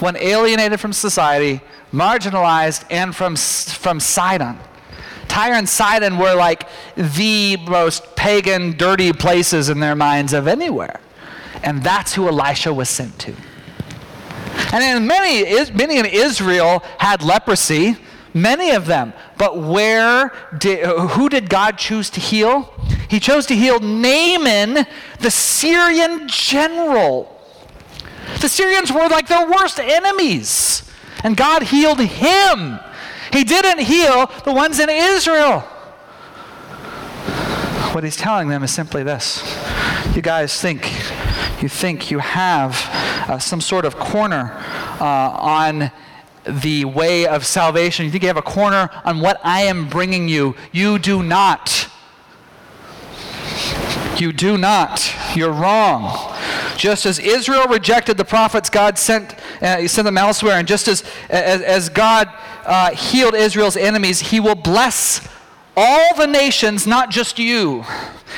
one 0.00 0.16
alienated 0.16 0.80
from 0.80 0.92
society, 0.92 1.60
marginalized, 1.92 2.84
and 2.90 3.14
from, 3.14 3.36
from 3.36 4.00
Sidon. 4.00 4.58
Tyre 5.28 5.54
and 5.54 5.68
Sidon 5.68 6.18
were 6.18 6.34
like 6.34 6.68
the 6.96 7.56
most 7.68 8.16
pagan, 8.16 8.76
dirty 8.76 9.12
places 9.12 9.68
in 9.68 9.80
their 9.80 9.94
minds 9.94 10.32
of 10.32 10.46
anywhere. 10.46 11.00
And 11.62 11.82
that's 11.82 12.14
who 12.14 12.28
Elisha 12.28 12.72
was 12.72 12.88
sent 12.88 13.18
to. 13.20 13.34
And 14.72 15.06
many, 15.06 15.44
many 15.72 15.98
in 15.98 16.06
Israel 16.06 16.82
had 16.98 17.22
leprosy. 17.22 17.96
Many 18.40 18.70
of 18.70 18.86
them. 18.86 19.12
But 19.36 19.58
where 19.58 20.32
did, 20.56 20.84
who 20.86 21.28
did 21.28 21.50
God 21.50 21.78
choose 21.78 22.10
to 22.10 22.20
heal? 22.20 22.72
He 23.08 23.20
chose 23.20 23.46
to 23.46 23.56
heal 23.56 23.80
Naaman, 23.80 24.86
the 25.20 25.30
Syrian 25.30 26.28
general. 26.28 27.34
The 28.40 28.48
Syrians 28.48 28.92
were 28.92 29.08
like 29.08 29.28
their 29.28 29.48
worst 29.48 29.80
enemies. 29.80 30.88
And 31.24 31.36
God 31.36 31.64
healed 31.64 32.00
him. 32.00 32.78
He 33.32 33.44
didn't 33.44 33.80
heal 33.80 34.30
the 34.44 34.52
ones 34.52 34.78
in 34.78 34.88
Israel. 34.88 35.60
What 37.92 38.04
he's 38.04 38.16
telling 38.16 38.48
them 38.48 38.62
is 38.62 38.70
simply 38.70 39.02
this 39.02 39.42
You 40.14 40.22
guys 40.22 40.60
think, 40.60 40.84
you 41.60 41.68
think 41.68 42.10
you 42.10 42.18
have 42.20 42.78
uh, 43.28 43.38
some 43.38 43.60
sort 43.60 43.84
of 43.84 43.98
corner 43.98 44.52
uh, 45.00 45.30
on 45.32 45.90
the 46.48 46.84
way 46.84 47.26
of 47.26 47.44
salvation. 47.44 48.04
You 48.04 48.10
think 48.10 48.22
you 48.22 48.28
have 48.28 48.36
a 48.36 48.42
corner 48.42 48.90
on 49.04 49.20
what 49.20 49.40
I 49.44 49.62
am 49.62 49.88
bringing 49.88 50.28
you. 50.28 50.56
You 50.72 50.98
do 50.98 51.22
not. 51.22 51.88
You 54.18 54.32
do 54.32 54.58
not. 54.58 55.14
You're 55.34 55.52
wrong. 55.52 56.34
Just 56.76 57.06
as 57.06 57.18
Israel 57.18 57.66
rejected 57.68 58.16
the 58.16 58.24
prophets, 58.24 58.70
God 58.70 58.98
sent, 58.98 59.34
uh, 59.62 59.86
sent 59.86 60.06
them 60.06 60.18
elsewhere. 60.18 60.58
And 60.58 60.66
just 60.66 60.88
as, 60.88 61.04
as, 61.28 61.60
as 61.62 61.88
God 61.88 62.28
uh, 62.64 62.94
healed 62.94 63.34
Israel's 63.34 63.76
enemies, 63.76 64.20
He 64.20 64.40
will 64.40 64.54
bless 64.54 65.26
all 65.80 66.12
the 66.16 66.26
nations, 66.26 66.88
not 66.88 67.08
just 67.08 67.38
you. 67.38 67.84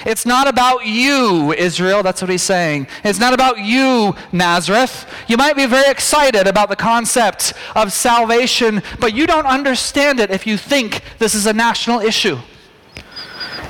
It's 0.05 0.26
not 0.26 0.46
about 0.46 0.85
you, 0.85 1.55
Israel. 1.55 2.03
That's 2.03 2.20
what 2.20 2.31
he's 2.31 2.42
saying. 2.42 2.87
It's 3.03 3.18
not 3.18 3.33
about 3.33 3.59
you, 3.59 4.14
Nazareth. 4.31 5.11
You 5.26 5.38
might 5.38 5.57
be 5.57 5.64
very 5.64 5.90
excited 5.90 6.46
about 6.46 6.68
the 6.68 6.76
concept 6.76 7.55
of 7.74 7.94
salvation, 7.94 8.83
but 8.98 9.14
you 9.14 9.26
don't 9.26 9.46
understand 9.46 10.20
it 10.20 10.31
if 10.31 10.46
you 10.46 10.59
think 10.59 11.03
this 11.18 11.35
is 11.35 11.46
a 11.46 11.53
national 11.55 12.00
issue. 12.00 12.38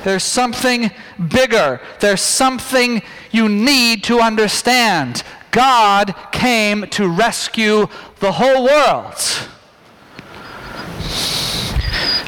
There's 0.03 0.23
something 0.23 0.91
bigger. 1.29 1.79
There's 2.01 2.21
something 2.21 3.01
you 3.31 3.47
need 3.47 4.03
to 4.05 4.19
understand. 4.19 5.23
God 5.51 6.13
came 6.33 6.87
to 6.87 7.07
rescue 7.07 7.87
the 8.19 8.33
whole 8.33 8.65
world. 8.65 9.15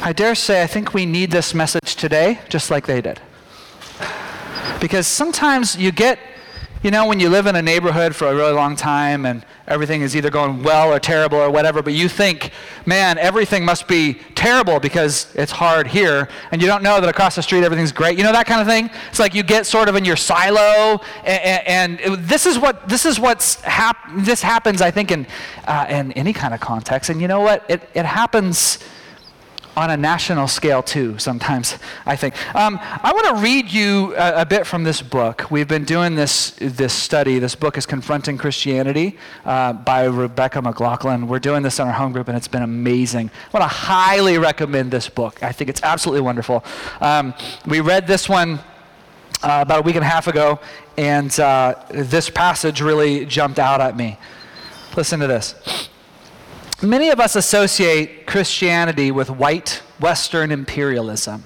I 0.02 0.12
dare 0.14 0.34
say, 0.34 0.62
I 0.62 0.66
think 0.66 0.94
we 0.94 1.06
need 1.06 1.30
this 1.30 1.54
message 1.54 1.96
today, 1.96 2.40
just 2.48 2.70
like 2.70 2.86
they 2.86 3.00
did. 3.00 3.20
Because 4.80 5.06
sometimes 5.06 5.76
you 5.76 5.92
get, 5.92 6.18
you 6.82 6.90
know, 6.90 7.06
when 7.06 7.20
you 7.20 7.28
live 7.28 7.46
in 7.46 7.56
a 7.56 7.62
neighborhood 7.62 8.14
for 8.14 8.26
a 8.28 8.34
really 8.34 8.52
long 8.52 8.76
time 8.76 9.24
and, 9.24 9.44
everything 9.66 10.02
is 10.02 10.14
either 10.14 10.30
going 10.30 10.62
well 10.62 10.92
or 10.92 10.98
terrible 10.98 11.38
or 11.38 11.50
whatever, 11.50 11.82
but 11.82 11.92
you 11.92 12.08
think, 12.08 12.50
man, 12.86 13.18
everything 13.18 13.64
must 13.64 13.88
be 13.88 14.14
terrible 14.34 14.78
because 14.78 15.34
it's 15.34 15.52
hard 15.52 15.86
here, 15.86 16.28
and 16.50 16.60
you 16.60 16.68
don't 16.68 16.82
know 16.82 17.00
that 17.00 17.08
across 17.08 17.36
the 17.36 17.42
street 17.42 17.64
everything's 17.64 17.92
great. 17.92 18.18
You 18.18 18.24
know 18.24 18.32
that 18.32 18.46
kind 18.46 18.60
of 18.60 18.66
thing? 18.66 18.90
It's 19.08 19.18
like 19.18 19.34
you 19.34 19.42
get 19.42 19.66
sort 19.66 19.88
of 19.88 19.96
in 19.96 20.04
your 20.04 20.16
silo, 20.16 21.00
and, 21.24 21.98
and, 22.00 22.14
this 22.24 22.46
is 22.46 22.58
what 22.58 22.88
this 22.88 23.06
is 23.06 23.18
what's 23.18 23.60
hap- 23.62 24.10
this 24.16 24.42
happens, 24.42 24.80
I 24.80 24.90
think, 24.90 25.10
in 25.10 25.26
uh, 25.66 25.86
in 25.88 26.12
any 26.12 26.32
kind 26.32 26.52
of 26.54 26.60
context. 26.60 27.10
And 27.10 27.20
you 27.20 27.28
know 27.28 27.40
what? 27.40 27.64
It 27.68 27.88
it 27.94 28.04
happens 28.04 28.78
on 29.76 29.90
a 29.90 29.96
national 29.96 30.48
scale 30.48 30.82
too 30.82 31.18
sometimes 31.18 31.78
i 32.06 32.16
think. 32.16 32.34
Um, 32.54 32.78
i 32.80 33.12
want 33.12 33.36
to 33.36 33.42
read 33.42 33.70
you 33.70 34.14
a, 34.16 34.42
a, 34.42 34.46
bit 34.46 34.66
from 34.66 34.84
this 34.84 35.02
book. 35.02 35.50
We've 35.50 35.66
been 35.66 35.84
doing 35.84 36.14
this, 36.14 36.50
this 36.60 36.92
study. 36.92 37.38
This 37.38 37.54
book 37.54 37.76
is 37.76 37.86
confronting 37.86 38.38
christianity 38.38 39.18
uh, 39.44 39.72
by 39.72 40.04
rebecca 40.04 40.60
mclaughlin. 40.62 41.26
We're 41.28 41.38
doing 41.38 41.62
this 41.62 41.78
in 41.78 41.86
our 41.86 41.92
home 41.92 42.12
group 42.12 42.28
and 42.28 42.36
it's 42.36 42.48
been 42.48 42.62
amazing. 42.62 43.30
I 43.52 43.58
want 43.58 43.70
to 43.70 43.76
highly 43.76 44.38
recommend 44.38 44.90
this 44.90 45.08
book. 45.08 45.42
I 45.42 45.52
think 45.52 45.70
it's 45.70 45.82
absolutely 45.82 46.22
wonderful. 46.22 46.64
Um, 47.00 47.34
we 47.66 47.80
read 47.80 48.06
this 48.06 48.28
one 48.28 48.60
uh, 49.42 49.60
about 49.62 49.80
a 49.80 49.82
week 49.82 49.96
and 49.96 50.04
a 50.04 50.08
half 50.08 50.26
ago 50.26 50.60
and 50.96 51.38
uh, 51.40 51.74
this 51.90 52.30
passage 52.30 52.80
really 52.80 53.26
jumped 53.26 53.58
out 53.58 53.80
at 53.80 53.96
me. 53.96 54.18
Listen 54.96 55.20
to 55.20 55.26
this 55.26 55.88
Many 56.84 57.08
of 57.08 57.18
us 57.18 57.34
associate 57.34 58.26
Christianity 58.26 59.10
with 59.10 59.30
white 59.30 59.82
Western 60.00 60.50
imperialism. 60.50 61.42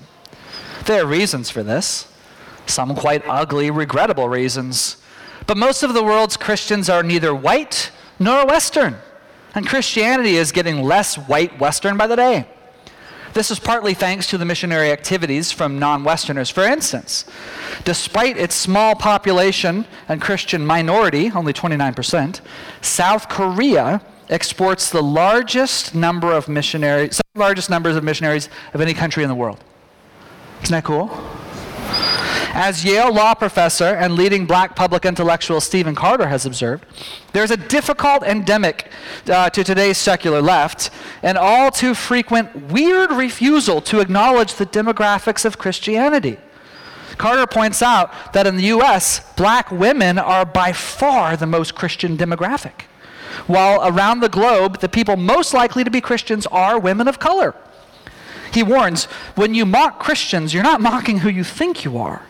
There 0.85 1.05
are 1.05 1.07
reasons 1.07 1.49
for 1.49 1.63
this, 1.63 2.13
some 2.67 2.97
quite 2.97 3.23
ugly, 3.29 3.71
regrettable 3.71 4.29
reasons. 4.29 4.97
But 5.47 5.57
most 5.57 5.85
of 5.85 5.95
the 5.95 6.03
world's 6.03 6.37
Christians 6.37 6.91
are 6.91 7.05
neither 7.05 7.33
white 7.33 7.93
nor 8.19 8.47
Western, 8.47 8.97
and 9.55 9.65
Christianity 9.65 10.35
is 10.35 10.51
getting 10.51 10.83
less 10.83 11.15
white 11.15 11.61
Western 11.61 11.97
by 11.97 12.09
the 12.09 12.17
day. 12.17 12.49
This 13.33 13.53
is 13.53 13.61
partly 13.61 13.95
thanks 13.95 14.27
to 14.31 14.39
the 14.39 14.45
missionary 14.45 14.91
activities 14.91 15.53
from 15.53 15.79
non 15.79 16.03
Westerners. 16.03 16.51
For 16.51 16.65
instance, 16.65 17.25
despite 17.85 18.37
its 18.37 18.57
small 18.57 18.97
population 18.97 19.85
and 20.09 20.21
Christian 20.21 20.67
minority, 20.67 21.31
only 21.33 21.53
29%, 21.53 22.41
South 22.81 23.29
Korea 23.29 24.03
exports 24.31 24.91
the 24.91 25.03
largest 25.03 25.95
number 25.95 26.33
of 26.33 26.49
missionaries, 26.49 27.21
largest 27.35 27.71
numbers 27.71 27.97
of 27.97 28.05
missionaries 28.05 28.49
of 28.75 28.81
any 28.81 28.95
country 28.95 29.23
in 29.23 29.29
the 29.29 29.35
world. 29.35 29.63
Isn't 30.63 30.73
that 30.73 30.85
cool? 30.85 31.11
As 32.61 32.85
Yale 32.85 33.13
law 33.13 33.35
professor 33.35 33.85
and 33.85 34.15
leading 34.15 34.45
black 34.45 34.75
public 34.75 35.05
intellectual 35.05 35.61
Stephen 35.61 35.95
Carter 35.95 36.27
has 36.27 36.45
observed, 36.45 36.85
there's 37.33 37.51
a 37.51 37.57
difficult 37.57 38.25
endemic 38.25 38.91
uh, 39.29 39.49
to 39.51 39.63
today's 39.63 39.97
secular 39.97 40.43
left, 40.43 40.91
an 41.23 41.37
all 41.37 41.71
too 41.71 41.95
frequent 41.95 42.73
weird 42.73 43.13
refusal 43.13 43.81
to 43.83 44.01
acknowledge 44.01 44.55
the 44.55 44.67
demographics 44.67 45.45
of 45.45 45.59
Christianity. 45.59 46.39
Carter 47.17 47.47
points 47.47 47.83
out 47.83 48.13
that 48.33 48.47
in 48.47 48.57
the 48.57 48.65
U.S., 48.65 49.21
black 49.35 49.71
women 49.71 50.19
are 50.19 50.45
by 50.45 50.73
far 50.73 51.37
the 51.37 51.47
most 51.47 51.75
Christian 51.75 52.17
demographic 52.17 52.88
while 53.47 53.87
around 53.87 54.21
the 54.21 54.29
globe, 54.29 54.81
the 54.81 54.89
people 54.89 55.17
most 55.17 55.55
likely 55.55 55.85
to 55.85 55.91
be 55.91 56.01
Christians 56.01 56.47
are 56.47 56.79
women 56.79 57.09
of 57.09 57.19
color. 57.19 57.55
He 58.53 58.63
warns 58.63 59.05
when 59.35 59.55
you 59.55 59.67
mock 59.67 59.99
Christians, 60.01 60.55
you're 60.55 60.63
not 60.63 60.81
mocking 60.81 61.19
who 61.19 61.29
you 61.29 61.45
think 61.45 61.85
you 61.85 61.99
are. 61.99 62.23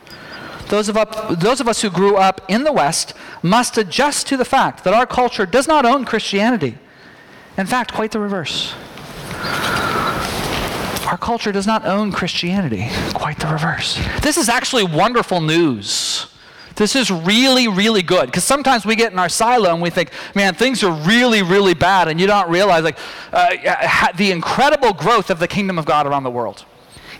Those 0.68 0.88
of, 0.88 0.96
up, 0.96 1.40
those 1.40 1.60
of 1.60 1.68
us 1.68 1.80
who 1.80 1.90
grew 1.90 2.16
up 2.16 2.42
in 2.48 2.64
the 2.64 2.72
West 2.72 3.14
must 3.42 3.78
adjust 3.78 4.26
to 4.28 4.36
the 4.36 4.44
fact 4.44 4.84
that 4.84 4.92
our 4.92 5.06
culture 5.06 5.46
does 5.46 5.66
not 5.66 5.86
own 5.86 6.04
Christianity. 6.04 6.76
In 7.56 7.66
fact, 7.66 7.94
quite 7.94 8.10
the 8.10 8.20
reverse. 8.20 8.74
Our 11.06 11.16
culture 11.16 11.52
does 11.52 11.66
not 11.66 11.86
own 11.86 12.12
Christianity, 12.12 12.88
quite 13.14 13.38
the 13.38 13.46
reverse. 13.46 13.98
This 14.20 14.36
is 14.36 14.50
actually 14.50 14.84
wonderful 14.84 15.40
news 15.40 16.26
this 16.78 16.94
is 16.94 17.10
really, 17.10 17.66
really 17.68 18.02
good. 18.02 18.26
Because 18.26 18.44
sometimes 18.44 18.86
we 18.86 18.94
get 18.94 19.12
in 19.12 19.18
our 19.18 19.28
silo 19.28 19.72
and 19.72 19.82
we 19.82 19.90
think, 19.90 20.10
man, 20.34 20.54
things 20.54 20.82
are 20.84 20.92
really, 21.04 21.42
really 21.42 21.74
bad. 21.74 22.08
And 22.08 22.20
you 22.20 22.26
don't 22.26 22.48
realize 22.48 22.84
like 22.84 22.98
uh, 23.32 24.12
the 24.16 24.30
incredible 24.30 24.92
growth 24.92 25.28
of 25.28 25.40
the 25.40 25.48
kingdom 25.48 25.78
of 25.78 25.84
God 25.84 26.06
around 26.06 26.22
the 26.22 26.30
world. 26.30 26.64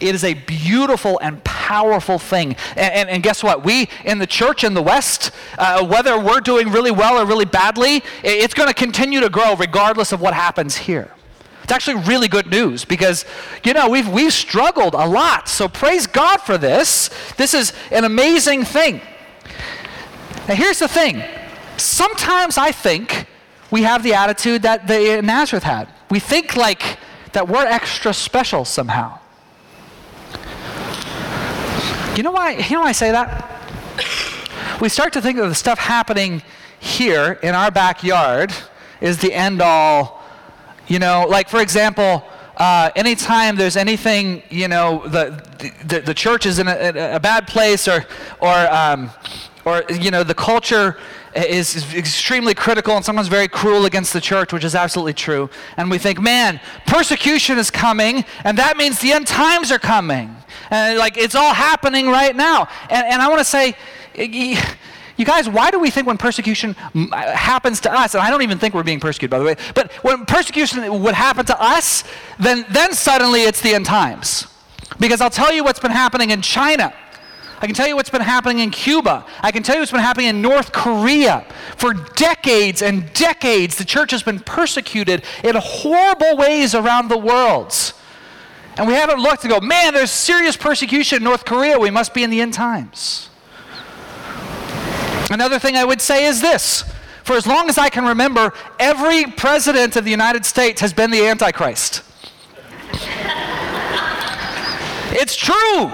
It 0.01 0.15
is 0.15 0.23
a 0.23 0.35
beautiful 0.35 1.19
and 1.21 1.43
powerful 1.43 2.21
thing. 2.21 2.55
And, 2.77 2.95
and, 2.95 3.09
and, 3.11 3.23
guess 3.23 3.43
what? 3.43 3.65
We 3.65 3.89
in 4.05 4.21
the 4.21 4.29
church 4.29 4.63
in 4.63 4.75
the 4.75 4.83
West, 4.83 5.33
uh, 5.59 5.85
whether 5.85 6.17
we're 6.17 6.41
doing 6.41 6.71
really 6.71 6.93
well 6.93 7.21
or 7.21 7.27
really 7.27 7.45
badly, 7.45 8.05
it's 8.23 8.55
going 8.55 8.69
to 8.69 8.75
continue 8.75 9.19
to 9.19 9.29
grow 9.29 9.57
regardless 9.57 10.13
of 10.13 10.21
what 10.21 10.35
happens 10.35 10.77
here. 10.77 11.11
It's 11.65 11.73
actually 11.73 12.03
really 12.05 12.29
good 12.29 12.47
news 12.47 12.85
because, 12.85 13.25
you 13.65 13.75
know, 13.75 13.91
we've, 13.91 14.09
we've 14.09 14.33
struggled 14.33 14.95
a 14.95 15.07
lot. 15.07 15.49
So 15.49 15.69
praise 15.69 16.07
God 16.07 16.39
for 16.39 16.57
this. 16.57 17.11
This 17.37 17.53
is 17.53 17.73
an 17.91 18.05
amazing 18.05 18.65
thing. 18.65 19.01
Now, 20.49 20.55
here's 20.55 20.79
the 20.79 20.89
thing 20.89 21.23
sometimes 21.77 22.57
I 22.57 22.73
think 22.73 23.27
we 23.71 23.83
have 23.83 24.03
the 24.03 24.15
attitude 24.15 24.63
that 24.63 24.89
the 24.89 25.21
Nazareth 25.23 25.63
had. 25.63 25.89
We 26.11 26.21
think 26.21 26.57
like 26.57 26.99
that 27.33 27.47
we're 27.47 27.67
extra 27.67 28.15
special 28.15 28.65
somehow. 28.65 29.19
You 32.17 32.23
know 32.23 32.33
why? 32.33 32.53
You 32.69 32.77
know 32.77 32.81
why 32.81 32.89
I 32.89 32.93
say 32.93 33.13
that? 33.13 33.45
We 34.81 34.89
start 34.89 35.13
to 35.13 35.21
think 35.21 35.37
that 35.39 35.49
the 35.49 35.55
stuff 35.55 35.79
happening 35.79 36.43
here 36.81 37.39
in 37.43 37.55
our 37.55 37.71
backyard 37.71 38.53
is 39.01 39.19
the 39.19 39.33
end 39.33 39.61
all. 39.61 40.25
You 40.87 40.99
know, 40.99 41.27
like 41.29 41.51
for 41.51 41.61
example, 41.61 42.25
uh, 42.57 42.91
anytime 42.97 43.57
there's 43.57 43.77
anything, 43.77 44.43
you 44.51 44.67
know, 44.67 45.07
the, 45.07 45.45
the, 45.85 46.01
the 46.01 46.15
church 46.15 46.47
is 46.47 46.59
in 46.59 46.67
a, 46.67 47.15
a 47.15 47.21
bad 47.21 47.47
place 47.47 47.87
or, 47.87 48.05
or 48.41 48.55
um, 48.73 49.11
or, 49.69 49.85
you 49.93 50.11
know, 50.11 50.23
the 50.23 50.35
culture 50.35 50.97
is, 51.35 51.95
extremely 51.95 52.55
critical 52.55 52.97
and 52.97 53.05
sometimes 53.05 53.29
very 53.29 53.49
cruel 53.49 53.85
against 53.85 54.13
the 54.13 54.21
church, 54.21 54.53
which 54.53 54.65
is 54.65 54.75
absolutely 54.75 55.13
true. 55.13 55.51
And 55.77 55.91
we 55.91 55.99
think, 55.99 56.21
man, 56.21 56.61
persecution 56.87 57.59
is 57.59 57.71
coming, 57.71 58.25
and 58.45 58.57
that 58.57 58.77
means 58.77 59.01
the 59.01 59.13
end 59.13 59.27
times 59.27 59.71
are 59.71 59.79
coming. 59.79 60.35
And 60.71 60.99
like, 60.99 61.19
it's 61.19 61.35
all 61.35 61.53
happening 61.53 62.09
right 62.09 62.35
now. 62.35 62.69
And, 62.89 63.07
and 63.07 63.23
I 63.23 63.29
want 63.29 63.41
to 63.41 63.45
say, 63.45 63.77
you 64.17 65.25
guys, 65.25 65.49
why 65.49 65.71
do 65.71 65.79
we 65.79 65.91
think 65.91 66.07
when 66.07 66.17
persecution 66.17 66.75
happens 67.13 67.81
to 67.83 67.93
us, 67.93 68.15
and 68.15 68.23
I 68.23 68.31
don't 68.31 68.43
even 68.43 68.59
think 68.59 68.75
we're 68.75 68.83
being 68.83 69.01
persecuted, 69.01 69.31
by 69.31 69.39
the 69.39 69.45
way, 69.45 69.57
but 69.75 69.93
when 70.05 70.25
persecution 70.25 71.03
would 71.03 71.15
happen 71.15 71.45
to 71.47 71.61
us, 71.61 72.05
then, 72.39 72.65
then 72.71 72.95
suddenly 72.95 73.43
it's 73.43 73.61
the 73.61 73.75
end 73.75 73.87
times. 73.87 74.47
Because 74.99 75.21
I'll 75.21 75.31
tell 75.31 75.53
you 75.53 75.63
what's 75.63 75.81
been 75.81 75.91
happening 75.91 76.31
in 76.31 76.41
China. 76.41 76.95
I 77.61 77.67
can 77.67 77.75
tell 77.75 77.89
you 77.89 77.97
what's 77.97 78.11
been 78.11 78.21
happening 78.21 78.61
in 78.61 78.71
Cuba. 78.71 79.27
I 79.41 79.51
can 79.51 79.63
tell 79.63 79.75
you 79.75 79.81
what's 79.81 79.91
been 79.91 80.01
happening 80.01 80.29
in 80.29 80.41
North 80.41 80.71
Korea. 80.71 81.45
For 81.77 81.93
decades 81.93 82.83
and 82.83 83.13
decades, 83.15 83.77
the 83.77 83.85
church 83.85 84.13
has 84.13 84.23
been 84.23 84.39
persecuted 84.39 85.25
in 85.43 85.57
horrible 85.57 86.37
ways 86.37 86.75
around 86.75 87.09
the 87.09 87.19
world. 87.19 87.75
And 88.77 88.87
we 88.87 88.95
haven't 88.95 89.21
looked 89.21 89.43
to 89.43 89.49
go, 89.49 89.61
man, 89.61 89.93
there's 89.93 90.13
serious 90.13 90.57
persecution 90.57 91.17
in 91.17 91.25
North 91.25 91.45
Korea. 91.45 91.79
We 91.81 91.91
must 91.91 92.15
be 92.15 92.23
in 92.23 92.31
the 92.31 92.41
end 92.41 92.55
times. 92.55 93.29
Another 95.31 95.59
thing 95.59 95.77
I 95.77 95.85
would 95.85 96.01
say 96.01 96.27
is 96.27 96.41
this 96.41 96.85
for 97.25 97.37
as 97.37 97.47
long 97.47 97.69
as 97.69 97.77
I 97.77 97.91
can 97.91 98.07
remember, 98.07 98.55
every 98.79 99.25
president 99.25 99.97
of 99.97 100.05
the 100.05 100.11
United 100.11 100.47
States 100.47 100.81
has 100.81 100.95
been 100.95 101.11
the 101.11 101.27
Antichrist. 101.27 102.03
it's 105.13 105.37
true. 105.37 105.93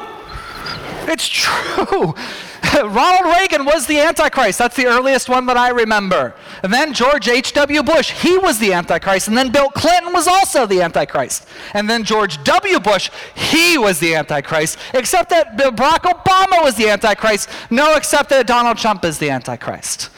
It's 1.06 1.28
true. 1.28 2.14
Ronald 2.82 3.36
Reagan 3.36 3.64
was 3.64 3.86
the 3.86 4.00
Antichrist. 4.00 4.58
That's 4.58 4.76
the 4.76 4.86
earliest 4.86 5.28
one 5.28 5.46
that 5.46 5.56
I 5.56 5.70
remember. 5.70 6.34
And 6.62 6.72
then 6.72 6.92
George 6.92 7.28
H.W. 7.28 7.82
Bush, 7.82 8.10
he 8.10 8.36
was 8.38 8.58
the 8.58 8.72
Antichrist. 8.72 9.28
And 9.28 9.36
then 9.36 9.52
Bill 9.52 9.70
Clinton 9.70 10.12
was 10.12 10.26
also 10.26 10.66
the 10.66 10.82
Antichrist. 10.82 11.46
And 11.72 11.88
then 11.88 12.04
George 12.04 12.42
W. 12.42 12.80
Bush, 12.80 13.10
he 13.34 13.78
was 13.78 14.00
the 14.00 14.14
Antichrist. 14.14 14.78
Except 14.92 15.30
that 15.30 15.56
Barack 15.56 16.02
Obama 16.02 16.62
was 16.62 16.74
the 16.74 16.88
Antichrist. 16.88 17.48
No, 17.70 17.94
except 17.94 18.30
that 18.30 18.46
Donald 18.46 18.78
Trump 18.78 19.04
is 19.04 19.18
the 19.18 19.30
Antichrist. 19.30 20.10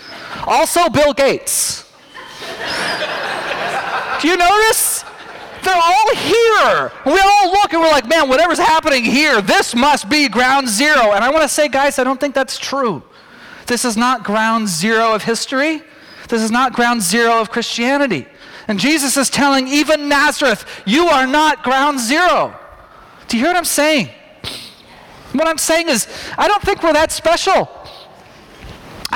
Also, 0.47 0.89
Bill 0.89 1.13
Gates. 1.13 1.85
Do 4.21 4.29
you 4.29 4.37
notice? 4.37 4.96
They're 5.67 5.75
all 5.75 6.15
here. 6.15 6.93
We 7.05 7.19
all 7.19 7.51
look 7.51 7.73
and 7.73 7.83
we're 7.83 7.91
like, 7.91 8.09
man, 8.09 8.29
whatever's 8.29 8.59
happening 8.59 9.05
here, 9.05 9.43
this 9.43 9.75
must 9.75 10.09
be 10.09 10.29
ground 10.29 10.69
zero. 10.69 11.11
And 11.11 11.25
I 11.25 11.31
want 11.31 11.43
to 11.43 11.49
say, 11.49 11.67
guys, 11.67 11.99
I 11.99 12.05
don't 12.05 12.21
think 12.21 12.37
that's 12.37 12.57
true. 12.57 13.03
This 13.67 13.85
is 13.85 13.97
not 13.97 14.23
ground 14.23 14.69
zero 14.69 15.13
of 15.13 15.25
history. 15.25 15.83
This 16.29 16.41
is 16.41 16.53
not 16.53 16.73
ground 16.73 17.03
zero 17.03 17.41
of 17.41 17.51
Christianity. 17.51 18.29
And 18.69 18.79
Jesus 18.79 19.17
is 19.17 19.29
telling 19.29 19.67
even 19.67 20.09
Nazareth, 20.09 20.65
you 20.87 21.09
are 21.09 21.27
not 21.27 21.65
ground 21.65 21.99
zero. 21.99 22.57
Do 23.27 23.37
you 23.37 23.43
hear 23.43 23.53
what 23.53 23.59
I'm 23.59 23.65
saying? 23.65 24.11
What 25.33 25.49
I'm 25.49 25.59
saying 25.59 25.89
is, 25.89 26.07
I 26.39 26.47
don't 26.47 26.63
think 26.63 26.85
we're 26.85 26.93
that 26.93 27.11
special. 27.11 27.69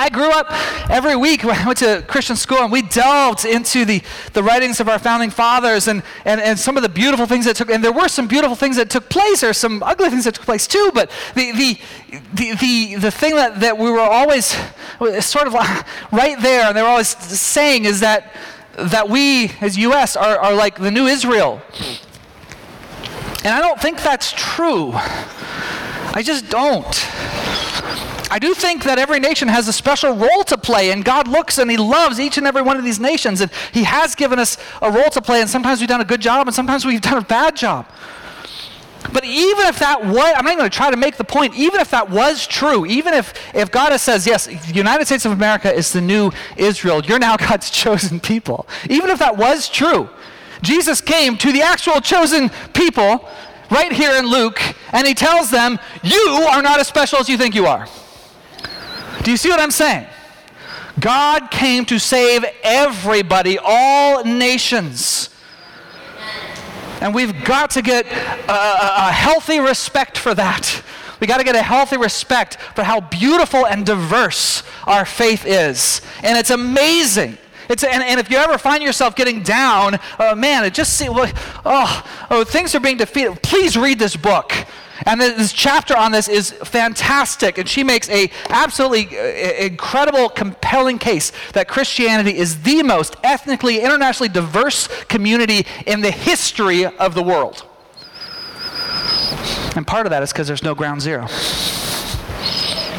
I 0.01 0.09
grew 0.09 0.31
up 0.31 0.47
every 0.89 1.15
week 1.15 1.45
I 1.45 1.63
went 1.63 1.77
to 1.77 2.03
Christian 2.07 2.35
school 2.35 2.57
and 2.57 2.71
we 2.71 2.81
delved 2.81 3.45
into 3.45 3.85
the, 3.85 4.01
the 4.33 4.41
writings 4.41 4.79
of 4.79 4.89
our 4.89 4.97
founding 4.97 5.29
fathers 5.29 5.87
and, 5.87 6.01
and, 6.25 6.41
and 6.41 6.57
some 6.57 6.75
of 6.75 6.81
the 6.81 6.89
beautiful 6.89 7.27
things 7.27 7.45
that 7.45 7.55
took, 7.55 7.69
and 7.69 7.83
there 7.83 7.91
were 7.91 8.07
some 8.07 8.27
beautiful 8.27 8.55
things 8.55 8.77
that 8.77 8.89
took 8.89 9.09
place, 9.09 9.43
or 9.43 9.53
some 9.53 9.83
ugly 9.83 10.09
things 10.09 10.23
that 10.25 10.33
took 10.33 10.45
place 10.45 10.65
too, 10.65 10.89
but 10.95 11.11
the, 11.35 11.51
the, 11.51 11.79
the, 12.33 12.55
the, 12.55 12.95
the 12.95 13.11
thing 13.11 13.35
that, 13.35 13.59
that 13.59 13.77
we 13.77 13.91
were 13.91 13.99
always 13.99 14.57
sort 15.19 15.45
of 15.45 15.53
right 16.11 16.41
there 16.41 16.65
and 16.65 16.75
they 16.75 16.81
were 16.81 16.87
always 16.87 17.09
saying 17.09 17.85
is 17.85 17.99
that, 17.99 18.33
that 18.77 19.07
we 19.07 19.51
as 19.61 19.77
U.S. 19.77 20.15
are, 20.15 20.39
are 20.39 20.55
like 20.55 20.79
the 20.79 20.89
new 20.89 21.05
Israel. 21.05 21.61
And 23.43 23.53
I 23.53 23.61
don't 23.61 23.79
think 23.79 24.01
that's 24.01 24.31
true. 24.31 24.93
I 24.93 26.23
just 26.25 26.49
don't. 26.49 26.87
I 28.31 28.39
do 28.39 28.53
think 28.53 28.85
that 28.85 28.97
every 28.97 29.19
nation 29.19 29.49
has 29.49 29.67
a 29.67 29.73
special 29.73 30.15
role 30.15 30.45
to 30.45 30.57
play, 30.57 30.91
and 30.91 31.03
God 31.03 31.27
looks 31.27 31.57
and 31.57 31.69
He 31.69 31.75
loves 31.75 32.17
each 32.17 32.37
and 32.37 32.47
every 32.47 32.61
one 32.61 32.77
of 32.77 32.85
these 32.85 32.97
nations, 32.97 33.41
and 33.41 33.51
He 33.73 33.83
has 33.83 34.15
given 34.15 34.39
us 34.39 34.57
a 34.81 34.89
role 34.89 35.09
to 35.09 35.21
play, 35.21 35.41
and 35.41 35.49
sometimes 35.49 35.81
we've 35.81 35.89
done 35.89 35.99
a 35.99 36.05
good 36.05 36.21
job, 36.21 36.47
and 36.47 36.55
sometimes 36.55 36.85
we've 36.85 37.01
done 37.11 37.17
a 37.17 37.25
bad 37.25 37.57
job. 37.57 37.87
But 39.11 39.25
even 39.25 39.65
if 39.67 39.79
that 39.79 40.05
was, 40.05 40.33
I'm 40.37 40.45
not 40.45 40.57
going 40.57 40.69
to 40.69 40.75
try 40.75 40.89
to 40.89 40.95
make 40.95 41.17
the 41.17 41.25
point, 41.25 41.55
even 41.55 41.81
if 41.81 41.91
that 41.91 42.09
was 42.09 42.47
true, 42.47 42.85
even 42.85 43.13
if, 43.13 43.33
if 43.53 43.69
God 43.69 43.95
says, 43.99 44.25
yes, 44.25 44.45
the 44.45 44.73
United 44.73 45.07
States 45.07 45.25
of 45.25 45.33
America 45.33 45.73
is 45.73 45.91
the 45.91 45.99
new 45.99 46.31
Israel, 46.55 47.03
you're 47.03 47.19
now 47.19 47.35
God's 47.49 47.69
chosen 47.69 48.21
people, 48.21 48.65
even 48.89 49.09
if 49.09 49.19
that 49.19 49.35
was 49.35 49.67
true, 49.67 50.09
Jesus 50.61 51.01
came 51.01 51.35
to 51.37 51.51
the 51.51 51.63
actual 51.63 51.99
chosen 51.99 52.49
people 52.73 53.27
right 53.69 53.91
here 53.91 54.15
in 54.15 54.25
Luke, 54.25 54.61
and 54.93 55.05
he 55.05 55.13
tells 55.13 55.51
them, 55.51 55.79
You 56.01 56.47
are 56.49 56.61
not 56.61 56.79
as 56.79 56.87
special 56.87 57.19
as 57.19 57.27
you 57.27 57.37
think 57.37 57.55
you 57.55 57.65
are. 57.65 57.89
Do 59.23 59.31
you 59.31 59.37
see 59.37 59.49
what 59.49 59.59
I'm 59.59 59.71
saying? 59.71 60.07
God 60.99 61.51
came 61.51 61.85
to 61.85 61.99
save 61.99 62.43
everybody, 62.63 63.57
all 63.61 64.23
nations. 64.23 65.29
And 67.01 67.15
we've 67.15 67.43
got 67.45 67.71
to 67.71 67.81
get 67.81 68.05
a, 68.05 69.07
a 69.07 69.11
healthy 69.11 69.59
respect 69.59 70.17
for 70.17 70.33
that. 70.35 70.83
We 71.19 71.27
got 71.27 71.37
to 71.37 71.43
get 71.43 71.55
a 71.55 71.61
healthy 71.61 71.97
respect 71.97 72.57
for 72.75 72.83
how 72.83 72.99
beautiful 72.99 73.65
and 73.65 73.85
diverse 73.85 74.63
our 74.85 75.05
faith 75.05 75.45
is. 75.45 76.01
And 76.23 76.37
it's 76.37 76.49
amazing. 76.49 77.37
It's, 77.69 77.83
and, 77.83 78.03
and 78.03 78.19
if 78.19 78.29
you 78.29 78.37
ever 78.37 78.57
find 78.57 78.83
yourself 78.83 79.15
getting 79.15 79.43
down, 79.43 79.99
uh, 80.19 80.35
man, 80.35 80.65
it 80.65 80.73
just 80.73 80.93
seems, 80.93 81.13
oh, 81.15 82.03
oh, 82.29 82.43
things 82.43 82.75
are 82.75 82.79
being 82.79 82.97
defeated. 82.97 83.41
Please 83.41 83.77
read 83.77 83.97
this 83.97 84.15
book. 84.15 84.51
And 85.05 85.19
this 85.19 85.51
chapter 85.51 85.95
on 85.97 86.11
this 86.11 86.27
is 86.27 86.51
fantastic, 86.51 87.57
and 87.57 87.67
she 87.67 87.83
makes 87.83 88.09
a 88.09 88.31
absolutely 88.49 89.17
uh, 89.17 89.65
incredible, 89.65 90.29
compelling 90.29 90.99
case 90.99 91.31
that 91.53 91.67
Christianity 91.67 92.37
is 92.37 92.61
the 92.61 92.83
most 92.83 93.15
ethnically, 93.23 93.79
internationally 93.81 94.29
diverse 94.29 94.87
community 95.05 95.65
in 95.85 96.01
the 96.01 96.11
history 96.11 96.85
of 96.85 97.15
the 97.15 97.23
world. 97.23 97.65
And 99.75 99.87
part 99.87 100.05
of 100.05 100.11
that 100.11 100.21
is 100.21 100.31
because 100.31 100.47
there's 100.47 100.63
no 100.63 100.75
ground 100.75 101.01
zero. 101.01 101.27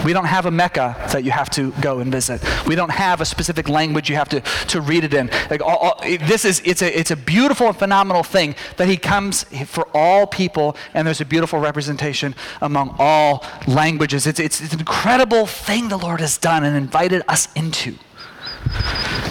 We 0.04 0.12
don't 0.12 0.24
have 0.24 0.46
a 0.46 0.50
Mecca 0.50 0.96
that 1.12 1.24
you 1.24 1.30
have 1.30 1.50
to 1.50 1.72
go 1.80 2.00
and 2.00 2.10
visit. 2.10 2.42
We 2.66 2.74
don't 2.74 2.90
have 2.90 3.20
a 3.20 3.24
specific 3.24 3.68
language 3.68 4.10
you 4.10 4.16
have 4.16 4.28
to, 4.30 4.40
to 4.40 4.80
read 4.80 5.04
it 5.04 5.14
in. 5.14 5.30
Like 5.50 5.60
all, 5.60 5.76
all, 5.76 6.00
this 6.02 6.44
is 6.44 6.60
it's 6.64 6.82
a 6.82 6.98
it's 6.98 7.10
a 7.10 7.16
beautiful 7.16 7.68
and 7.68 7.76
phenomenal 7.76 8.22
thing 8.22 8.54
that 8.76 8.88
he 8.88 8.96
comes 8.96 9.44
for 9.66 9.86
all 9.94 10.26
people, 10.26 10.76
and 10.94 11.06
there's 11.06 11.20
a 11.20 11.24
beautiful 11.24 11.60
representation 11.60 12.34
among 12.60 12.96
all 12.98 13.44
languages. 13.66 14.26
It's, 14.26 14.40
it's, 14.40 14.60
it's 14.60 14.72
an 14.72 14.80
incredible 14.80 15.46
thing 15.46 15.88
the 15.88 15.98
Lord 15.98 16.20
has 16.20 16.38
done 16.38 16.64
and 16.64 16.76
invited 16.76 17.22
us 17.28 17.48
into. 17.54 17.96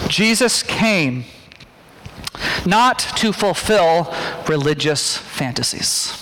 Jesus 0.08 0.62
came 0.62 1.24
not 2.66 2.98
to 3.16 3.32
fulfill 3.32 4.12
religious 4.48 5.16
fantasies. 5.16 6.21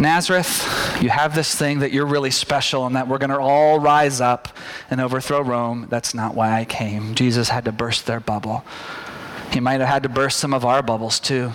Nazareth, 0.00 0.98
you 1.02 1.10
have 1.10 1.34
this 1.34 1.54
thing 1.54 1.80
that 1.80 1.92
you're 1.92 2.06
really 2.06 2.30
special 2.30 2.86
and 2.86 2.96
that 2.96 3.06
we're 3.06 3.18
going 3.18 3.30
to 3.30 3.38
all 3.38 3.78
rise 3.78 4.20
up 4.20 4.48
and 4.90 5.00
overthrow 5.00 5.42
Rome. 5.42 5.86
That's 5.90 6.14
not 6.14 6.34
why 6.34 6.58
I 6.58 6.64
came. 6.64 7.14
Jesus 7.14 7.50
had 7.50 7.66
to 7.66 7.72
burst 7.72 8.06
their 8.06 8.20
bubble. 8.20 8.64
He 9.52 9.60
might 9.60 9.80
have 9.80 9.88
had 9.88 10.02
to 10.04 10.08
burst 10.08 10.38
some 10.38 10.54
of 10.54 10.64
our 10.64 10.82
bubbles 10.82 11.20
too. 11.20 11.52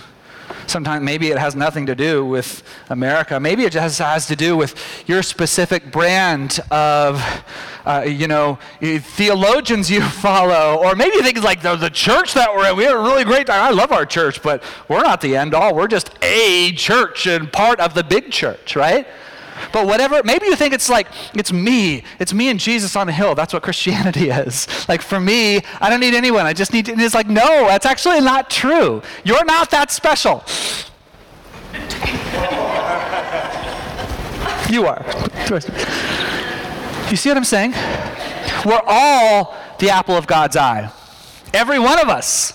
Sometimes 0.66 1.04
maybe 1.04 1.28
it 1.28 1.38
has 1.38 1.54
nothing 1.54 1.86
to 1.86 1.94
do 1.94 2.24
with 2.24 2.62
America. 2.90 3.38
Maybe 3.38 3.64
it 3.64 3.72
just 3.72 3.98
has 3.98 4.26
to 4.26 4.36
do 4.36 4.56
with 4.56 4.74
your 5.06 5.22
specific 5.22 5.90
brand 5.92 6.60
of, 6.70 7.22
uh, 7.84 8.04
you 8.06 8.28
know, 8.28 8.58
theologians 8.80 9.90
you 9.90 10.02
follow. 10.26 10.82
Or 10.84 10.94
maybe 10.94 11.16
think 11.22 11.42
like 11.42 11.62
the, 11.62 11.76
the 11.76 11.90
church 11.90 12.34
that 12.34 12.54
we're 12.54 12.70
in. 12.70 12.76
We 12.76 12.84
had 12.84 12.94
a 12.94 12.98
really 12.98 13.24
great 13.24 13.46
time. 13.46 13.62
I 13.62 13.70
love 13.70 13.92
our 13.92 14.06
church, 14.06 14.42
but 14.42 14.62
we're 14.88 15.02
not 15.02 15.20
the 15.20 15.36
end 15.36 15.54
all. 15.54 15.74
We're 15.74 15.88
just 15.88 16.10
a 16.22 16.72
church 16.72 17.26
and 17.26 17.52
part 17.52 17.80
of 17.80 17.94
the 17.94 18.04
big 18.04 18.30
church, 18.30 18.76
right? 18.76 19.06
But 19.72 19.86
whatever, 19.86 20.22
maybe 20.24 20.46
you 20.46 20.56
think 20.56 20.74
it's 20.74 20.88
like, 20.88 21.08
it's 21.34 21.52
me. 21.52 22.04
It's 22.18 22.32
me 22.32 22.48
and 22.48 22.58
Jesus 22.58 22.96
on 22.96 23.08
a 23.08 23.12
hill. 23.12 23.34
That's 23.34 23.52
what 23.52 23.62
Christianity 23.62 24.30
is. 24.30 24.66
Like 24.88 25.02
for 25.02 25.20
me, 25.20 25.60
I 25.80 25.90
don't 25.90 26.00
need 26.00 26.14
anyone. 26.14 26.46
I 26.46 26.52
just 26.52 26.72
need, 26.72 26.86
to, 26.86 26.92
it's 26.92 27.14
like, 27.14 27.28
no, 27.28 27.66
that's 27.66 27.86
actually 27.86 28.20
not 28.20 28.50
true. 28.50 29.02
You're 29.24 29.44
not 29.44 29.70
that 29.70 29.90
special. 29.90 30.44
you 34.70 34.86
are. 34.86 35.04
You 37.10 37.16
see 37.16 37.28
what 37.28 37.36
I'm 37.36 37.44
saying? 37.44 37.72
We're 38.64 38.82
all 38.86 39.54
the 39.78 39.90
apple 39.90 40.16
of 40.16 40.26
God's 40.26 40.56
eye. 40.56 40.90
Every 41.54 41.78
one 41.78 42.00
of 42.00 42.08
us. 42.08 42.52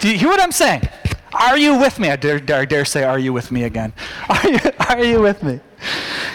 Do 0.00 0.10
you 0.10 0.18
hear 0.18 0.28
what 0.28 0.40
I'm 0.40 0.52
saying? 0.52 0.88
Are 1.32 1.56
you 1.56 1.78
with 1.78 1.98
me? 1.98 2.10
I 2.10 2.16
dare, 2.16 2.40
dare, 2.40 2.66
dare 2.66 2.84
say, 2.84 3.04
Are 3.04 3.18
you 3.18 3.32
with 3.32 3.50
me 3.50 3.64
again? 3.64 3.92
Are 4.28 4.48
you, 4.48 4.58
are 4.78 5.04
you 5.04 5.20
with 5.20 5.42
me? 5.42 5.60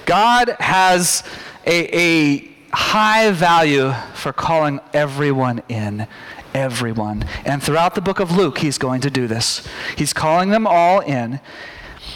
God 0.06 0.56
has 0.60 1.24
a, 1.66 1.96
a 1.96 2.52
high 2.74 3.32
value 3.32 3.94
for 4.14 4.34
calling 4.34 4.80
everyone 4.94 5.62
in. 5.70 6.08
Everyone. 6.54 7.26
And 7.46 7.62
throughout 7.62 7.94
the 7.94 8.02
book 8.02 8.20
of 8.20 8.32
Luke, 8.32 8.60
he's 8.60 8.78
going 8.78 9.02
to 9.02 9.12
do 9.12 9.28
this. 9.28 9.68
He's 9.96 10.14
calling 10.14 10.50
them 10.50 10.66
all 10.66 11.02
in. 11.02 11.40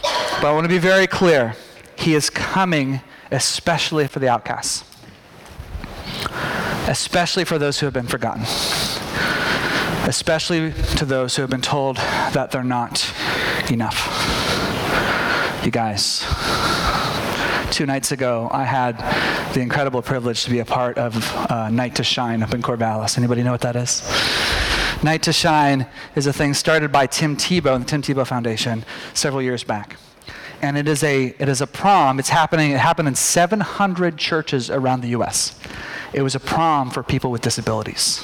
But 0.02 0.46
I 0.46 0.54
want 0.54 0.66
to 0.66 0.70
be 0.70 0.80
very 0.80 1.06
clear. 1.06 1.56
He 1.98 2.16
is 2.16 2.30
coming 2.30 3.02
especially 3.30 4.08
for 4.08 4.20
the 4.20 4.28
outcasts, 4.28 4.84
especially 6.88 7.46
for 7.46 7.60
those 7.60 7.80
who 7.80 7.86
have 7.86 7.94
been 7.94 8.08
forgotten 8.08 8.46
especially 10.06 10.74
to 10.98 11.06
those 11.06 11.36
who 11.36 11.42
have 11.44 11.50
been 11.50 11.62
told 11.62 11.98
that 11.98 12.52
they're 12.52 12.64
not 12.64 13.14
enough. 13.70 14.08
You 15.64 15.72
guys, 15.72 16.26
two 17.82 17.88
nights 17.88 18.12
ago, 18.12 18.48
I 18.52 18.64
had 18.64 19.00
the 19.56 19.60
incredible 19.60 20.04
privilege 20.04 20.44
to 20.44 20.52
be 20.52 20.60
a 20.60 20.66
part 20.66 21.00
of 21.00 21.36
uh, 21.36 21.72
Night 21.72 21.96
to 21.96 22.04
Shine 22.04 22.44
up 22.44 22.54
in 22.54 22.62
Corvallis. 22.62 23.18
Anybody 23.18 23.42
know 23.42 23.54
what 23.54 23.62
that 23.62 23.76
is? 23.76 24.04
Night 25.04 25.24
to 25.24 25.34
Shine 25.34 25.88
is 26.16 26.28
a 26.28 26.34
thing 26.34 26.54
started 26.54 26.92
by 26.92 27.08
Tim 27.08 27.36
Tebow 27.36 27.74
and 27.74 27.84
the 27.84 27.90
Tim 27.90 28.04
Tebow 28.04 28.28
Foundation 28.28 28.86
several 29.16 29.42
years 29.42 29.64
back. 29.64 29.98
And 30.62 30.78
it 30.78 30.88
is 30.88 31.02
a, 31.02 31.34
it 31.40 31.50
is 31.50 31.60
a 31.60 31.66
prom. 31.66 32.20
It's 32.20 32.30
happening, 32.30 32.70
it 32.70 32.80
happened 32.80 33.08
in 33.08 33.16
700 33.16 34.16
churches 34.16 34.70
around 34.70 35.02
the 35.02 35.10
U.S. 35.18 35.60
It 36.14 36.22
was 36.22 36.36
a 36.36 36.40
prom 36.40 36.92
for 36.92 37.02
people 37.02 37.32
with 37.32 37.42
disabilities. 37.42 38.24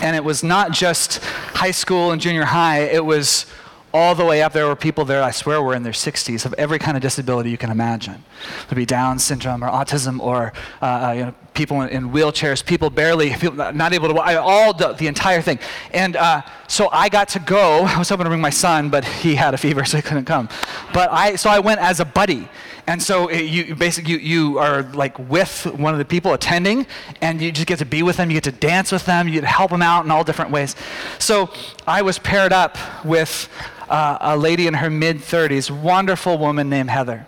And 0.00 0.16
it 0.16 0.24
was 0.24 0.42
not 0.42 0.72
just 0.72 1.22
high 1.52 1.72
school 1.72 2.12
and 2.12 2.22
junior 2.22 2.46
high, 2.46 2.84
it 2.84 3.04
was 3.04 3.44
all 3.92 4.14
the 4.14 4.24
way 4.24 4.42
up. 4.42 4.52
There 4.52 4.66
were 4.66 4.76
people 4.76 5.04
there, 5.04 5.22
I 5.22 5.30
swear, 5.30 5.62
were 5.62 5.74
in 5.74 5.82
their 5.82 5.92
60s 5.92 6.44
of 6.44 6.54
every 6.54 6.78
kind 6.78 6.96
of 6.96 7.02
disability 7.02 7.50
you 7.50 7.58
can 7.58 7.70
imagine. 7.70 8.14
It 8.14 8.70
would 8.70 8.76
be 8.76 8.86
Down 8.86 9.18
syndrome 9.18 9.62
or 9.62 9.68
autism 9.68 10.20
or 10.20 10.52
uh, 10.82 10.84
uh 10.84 11.12
you 11.12 11.24
know, 11.26 11.34
people 11.54 11.82
in, 11.82 11.88
in, 11.88 12.10
wheelchairs, 12.10 12.64
people 12.64 12.90
barely, 12.90 13.30
people 13.30 13.72
not 13.72 13.92
able 13.92 14.08
to 14.08 14.14
walk, 14.14 14.28
all 14.36 14.72
the, 14.72 14.92
the 14.92 15.06
entire 15.06 15.42
thing. 15.42 15.58
And 15.92 16.16
uh, 16.16 16.42
so 16.68 16.88
I 16.92 17.08
got 17.08 17.28
to 17.30 17.40
go. 17.40 17.82
I 17.84 17.98
was 17.98 18.08
hoping 18.08 18.24
to 18.24 18.30
bring 18.30 18.40
my 18.40 18.50
son, 18.50 18.90
but 18.90 19.04
he 19.04 19.34
had 19.34 19.54
a 19.54 19.58
fever, 19.58 19.84
so 19.90 19.96
he 19.96 20.02
couldn't 20.02 20.26
come. 20.26 20.48
But 20.92 21.10
I, 21.10 21.36
so 21.36 21.50
I 21.50 21.58
went 21.58 21.80
as 21.80 22.00
a 22.00 22.04
buddy. 22.04 22.48
And 22.86 23.02
so 23.02 23.30
you 23.30 23.74
basically 23.74 24.14
you, 24.14 24.18
you 24.18 24.58
are 24.58 24.82
like 24.94 25.18
with 25.18 25.66
one 25.66 25.92
of 25.92 25.98
the 25.98 26.06
people 26.06 26.32
attending, 26.32 26.86
and 27.20 27.38
you 27.38 27.52
just 27.52 27.66
get 27.66 27.80
to 27.80 27.84
be 27.84 28.02
with 28.02 28.16
them. 28.16 28.30
You 28.30 28.36
get 28.36 28.44
to 28.44 28.52
dance 28.52 28.90
with 28.92 29.04
them. 29.04 29.28
You 29.28 29.34
get 29.34 29.40
to 29.42 29.46
help 29.46 29.72
them 29.72 29.82
out 29.82 30.06
in 30.06 30.10
all 30.10 30.24
different 30.24 30.52
ways. 30.52 30.74
So 31.18 31.50
I 31.86 32.00
was 32.00 32.18
paired 32.18 32.50
up 32.50 32.78
with 33.04 33.50
uh, 33.88 34.18
a 34.20 34.36
lady 34.36 34.66
in 34.66 34.74
her 34.74 34.90
mid 34.90 35.18
30s, 35.18 35.70
wonderful 35.70 36.38
woman 36.38 36.68
named 36.68 36.90
Heather. 36.90 37.26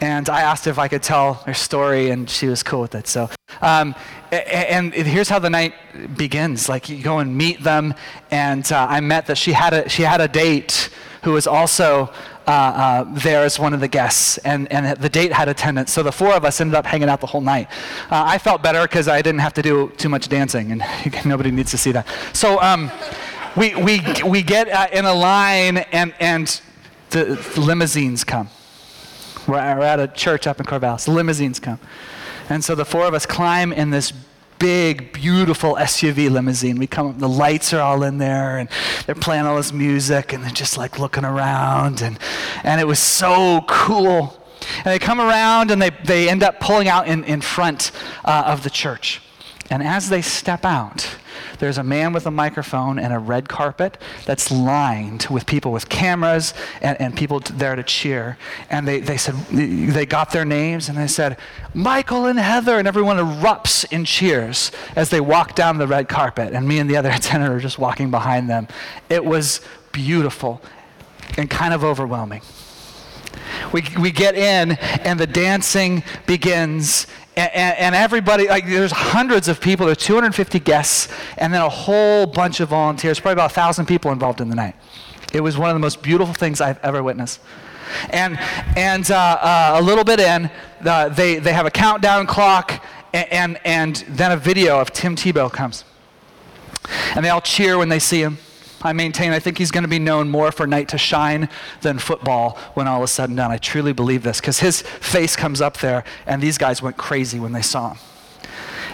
And 0.00 0.28
I 0.28 0.42
asked 0.42 0.66
if 0.66 0.78
I 0.78 0.88
could 0.88 1.02
tell 1.02 1.34
her 1.46 1.54
story, 1.54 2.10
and 2.10 2.28
she 2.28 2.46
was 2.46 2.62
cool 2.62 2.82
with 2.82 2.94
it. 2.94 3.06
So, 3.06 3.30
um, 3.62 3.94
and 4.30 4.92
here's 4.92 5.28
how 5.28 5.38
the 5.38 5.50
night 5.50 5.74
begins. 6.16 6.68
Like 6.68 6.88
you 6.88 7.02
go 7.02 7.20
and 7.20 7.36
meet 7.36 7.62
them, 7.62 7.94
and 8.30 8.70
uh, 8.70 8.86
I 8.90 9.00
met 9.00 9.26
that 9.26 9.38
she 9.38 9.52
had 9.52 9.72
a 9.72 9.88
she 9.88 10.02
had 10.02 10.20
a 10.20 10.28
date 10.28 10.90
who 11.22 11.32
was 11.32 11.46
also 11.46 12.12
uh, 12.46 12.50
uh, 12.50 13.04
there 13.14 13.42
as 13.44 13.58
one 13.58 13.72
of 13.72 13.80
the 13.80 13.88
guests, 13.88 14.36
and, 14.38 14.70
and 14.70 15.00
the 15.00 15.08
date 15.08 15.32
had 15.32 15.48
attendance. 15.48 15.90
So 15.90 16.02
the 16.02 16.12
four 16.12 16.34
of 16.34 16.44
us 16.44 16.60
ended 16.60 16.74
up 16.74 16.84
hanging 16.84 17.08
out 17.08 17.22
the 17.22 17.26
whole 17.26 17.40
night. 17.40 17.68
Uh, 18.10 18.22
I 18.26 18.36
felt 18.36 18.62
better 18.62 18.82
because 18.82 19.08
I 19.08 19.22
didn't 19.22 19.40
have 19.40 19.54
to 19.54 19.62
do 19.62 19.90
too 19.96 20.10
much 20.10 20.28
dancing, 20.28 20.70
and 20.70 20.84
nobody 21.24 21.50
needs 21.50 21.70
to 21.70 21.78
see 21.78 21.92
that. 21.92 22.06
So 22.34 22.60
um, 22.60 22.90
we, 23.56 23.74
we, 23.74 24.00
we 24.26 24.42
get 24.42 24.68
uh, 24.68 24.88
in 24.92 25.04
a 25.04 25.14
line, 25.14 25.78
and, 25.78 26.12
and 26.18 26.60
the, 27.10 27.36
limousines 27.56 28.24
come. 28.24 28.48
We're, 29.46 29.54
we're 29.54 29.84
at 29.84 30.00
a 30.00 30.08
church 30.08 30.46
up 30.46 30.58
in 30.58 30.66
Corvallis. 30.66 31.04
The 31.04 31.12
limousines 31.12 31.60
come. 31.60 31.78
And 32.48 32.64
so 32.64 32.74
the 32.74 32.84
four 32.84 33.06
of 33.06 33.14
us 33.14 33.26
climb 33.26 33.72
in 33.72 33.90
this 33.90 34.12
big, 34.58 35.12
beautiful 35.12 35.76
SUV 35.76 36.30
limousine. 36.30 36.78
We 36.78 36.86
come 36.86 37.08
up, 37.10 37.18
the 37.18 37.28
lights 37.28 37.72
are 37.72 37.80
all 37.80 38.02
in 38.02 38.18
there, 38.18 38.58
and 38.58 38.68
they're 39.06 39.14
playing 39.14 39.46
all 39.46 39.56
this 39.56 39.72
music, 39.72 40.32
and 40.32 40.42
they're 40.42 40.50
just 40.50 40.76
like 40.76 40.98
looking 40.98 41.24
around, 41.24 42.02
and, 42.02 42.18
and 42.64 42.80
it 42.80 42.86
was 42.86 42.98
so 42.98 43.64
cool. 43.68 44.40
And 44.78 44.86
they 44.86 44.98
come 44.98 45.20
around, 45.20 45.70
and 45.70 45.80
they, 45.80 45.90
they 45.90 46.28
end 46.28 46.42
up 46.42 46.60
pulling 46.60 46.88
out 46.88 47.06
in, 47.06 47.24
in 47.24 47.40
front 47.40 47.92
uh, 48.24 48.44
of 48.46 48.64
the 48.64 48.70
church. 48.70 49.20
And 49.70 49.82
as 49.82 50.10
they 50.10 50.20
step 50.22 50.64
out, 50.64 51.16
there's 51.58 51.78
a 51.78 51.82
man 51.82 52.12
with 52.12 52.26
a 52.26 52.30
microphone 52.30 52.98
and 52.98 53.12
a 53.12 53.18
red 53.18 53.48
carpet 53.48 53.98
that's 54.26 54.50
lined 54.50 55.26
with 55.30 55.46
people 55.46 55.72
with 55.72 55.88
cameras 55.88 56.52
and, 56.82 57.00
and 57.00 57.16
people 57.16 57.40
t- 57.40 57.54
there 57.56 57.74
to 57.74 57.82
cheer. 57.82 58.36
And 58.70 58.86
they, 58.86 59.00
they 59.00 59.16
said, 59.16 59.34
they 59.50 60.06
got 60.06 60.30
their 60.30 60.44
names 60.44 60.88
and 60.88 60.98
they 60.98 61.06
said, 61.06 61.38
Michael 61.72 62.26
and 62.26 62.38
Heather. 62.38 62.78
And 62.78 62.86
everyone 62.86 63.16
erupts 63.16 63.90
in 63.90 64.04
cheers 64.04 64.70
as 64.96 65.10
they 65.10 65.20
walk 65.20 65.54
down 65.54 65.78
the 65.78 65.86
red 65.86 66.08
carpet. 66.08 66.52
And 66.52 66.68
me 66.68 66.78
and 66.78 66.88
the 66.88 66.96
other 66.96 67.10
attendant 67.12 67.52
are 67.52 67.60
just 67.60 67.78
walking 67.78 68.10
behind 68.10 68.48
them. 68.50 68.68
It 69.08 69.24
was 69.24 69.60
beautiful 69.92 70.60
and 71.38 71.48
kind 71.48 71.72
of 71.72 71.84
overwhelming. 71.84 72.42
We, 73.72 73.84
we 73.98 74.10
get 74.10 74.36
in, 74.36 74.72
and 74.72 75.18
the 75.18 75.26
dancing 75.26 76.04
begins, 76.26 77.06
and, 77.36 77.76
and, 77.76 77.94
everybody, 77.94 78.46
like 78.48 78.66
there's 78.66 78.92
hundreds 78.92 79.48
of 79.48 79.60
people, 79.60 79.86
there's 79.86 79.98
250 79.98 80.60
guests, 80.60 81.12
and 81.36 81.52
then 81.52 81.62
a 81.62 81.68
whole 81.68 82.26
bunch 82.26 82.60
of 82.60 82.68
volunteers, 82.68 83.18
probably 83.18 83.34
about 83.34 83.50
1,000 83.50 83.86
people 83.86 84.12
involved 84.12 84.40
in 84.40 84.48
the 84.48 84.54
night. 84.54 84.76
It 85.32 85.40
was 85.40 85.58
one 85.58 85.68
of 85.68 85.74
the 85.74 85.80
most 85.80 86.02
beautiful 86.02 86.32
things 86.32 86.60
I've 86.60 86.78
ever 86.84 87.02
witnessed. 87.02 87.40
And, 88.10 88.38
and 88.76 89.10
uh, 89.10 89.16
uh, 89.16 89.80
a 89.80 89.82
little 89.82 90.04
bit 90.04 90.20
in, 90.20 90.50
uh, 90.84 91.08
they, 91.08 91.36
they 91.36 91.52
have 91.52 91.66
a 91.66 91.70
countdown 91.70 92.26
clock, 92.26 92.84
and, 93.12 93.32
and, 93.32 93.60
and 93.64 93.96
then 94.08 94.32
a 94.32 94.36
video 94.36 94.80
of 94.80 94.92
Tim 94.92 95.16
Tebow 95.16 95.52
comes. 95.52 95.84
And 97.14 97.24
they 97.24 97.30
all 97.30 97.40
cheer 97.40 97.78
when 97.78 97.88
they 97.88 97.98
see 97.98 98.20
him. 98.20 98.38
I 98.84 98.92
maintain 98.92 99.32
I 99.32 99.38
think 99.40 99.58
he's 99.58 99.70
going 99.70 99.82
to 99.82 99.88
be 99.88 99.98
known 99.98 100.28
more 100.28 100.52
for 100.52 100.66
Night 100.66 100.88
to 100.90 100.98
Shine 100.98 101.48
than 101.80 101.98
football 101.98 102.58
when 102.74 102.86
all 102.86 103.02
is 103.02 103.10
said 103.10 103.30
and 103.30 103.36
done. 103.36 103.50
I 103.50 103.56
truly 103.56 103.92
believe 103.92 104.22
this 104.22 104.40
because 104.40 104.60
his 104.60 104.82
face 104.82 105.34
comes 105.34 105.60
up 105.60 105.78
there, 105.78 106.04
and 106.26 106.42
these 106.42 106.58
guys 106.58 106.82
went 106.82 106.96
crazy 106.96 107.40
when 107.40 107.52
they 107.52 107.62
saw 107.62 107.94
him. 107.94 107.98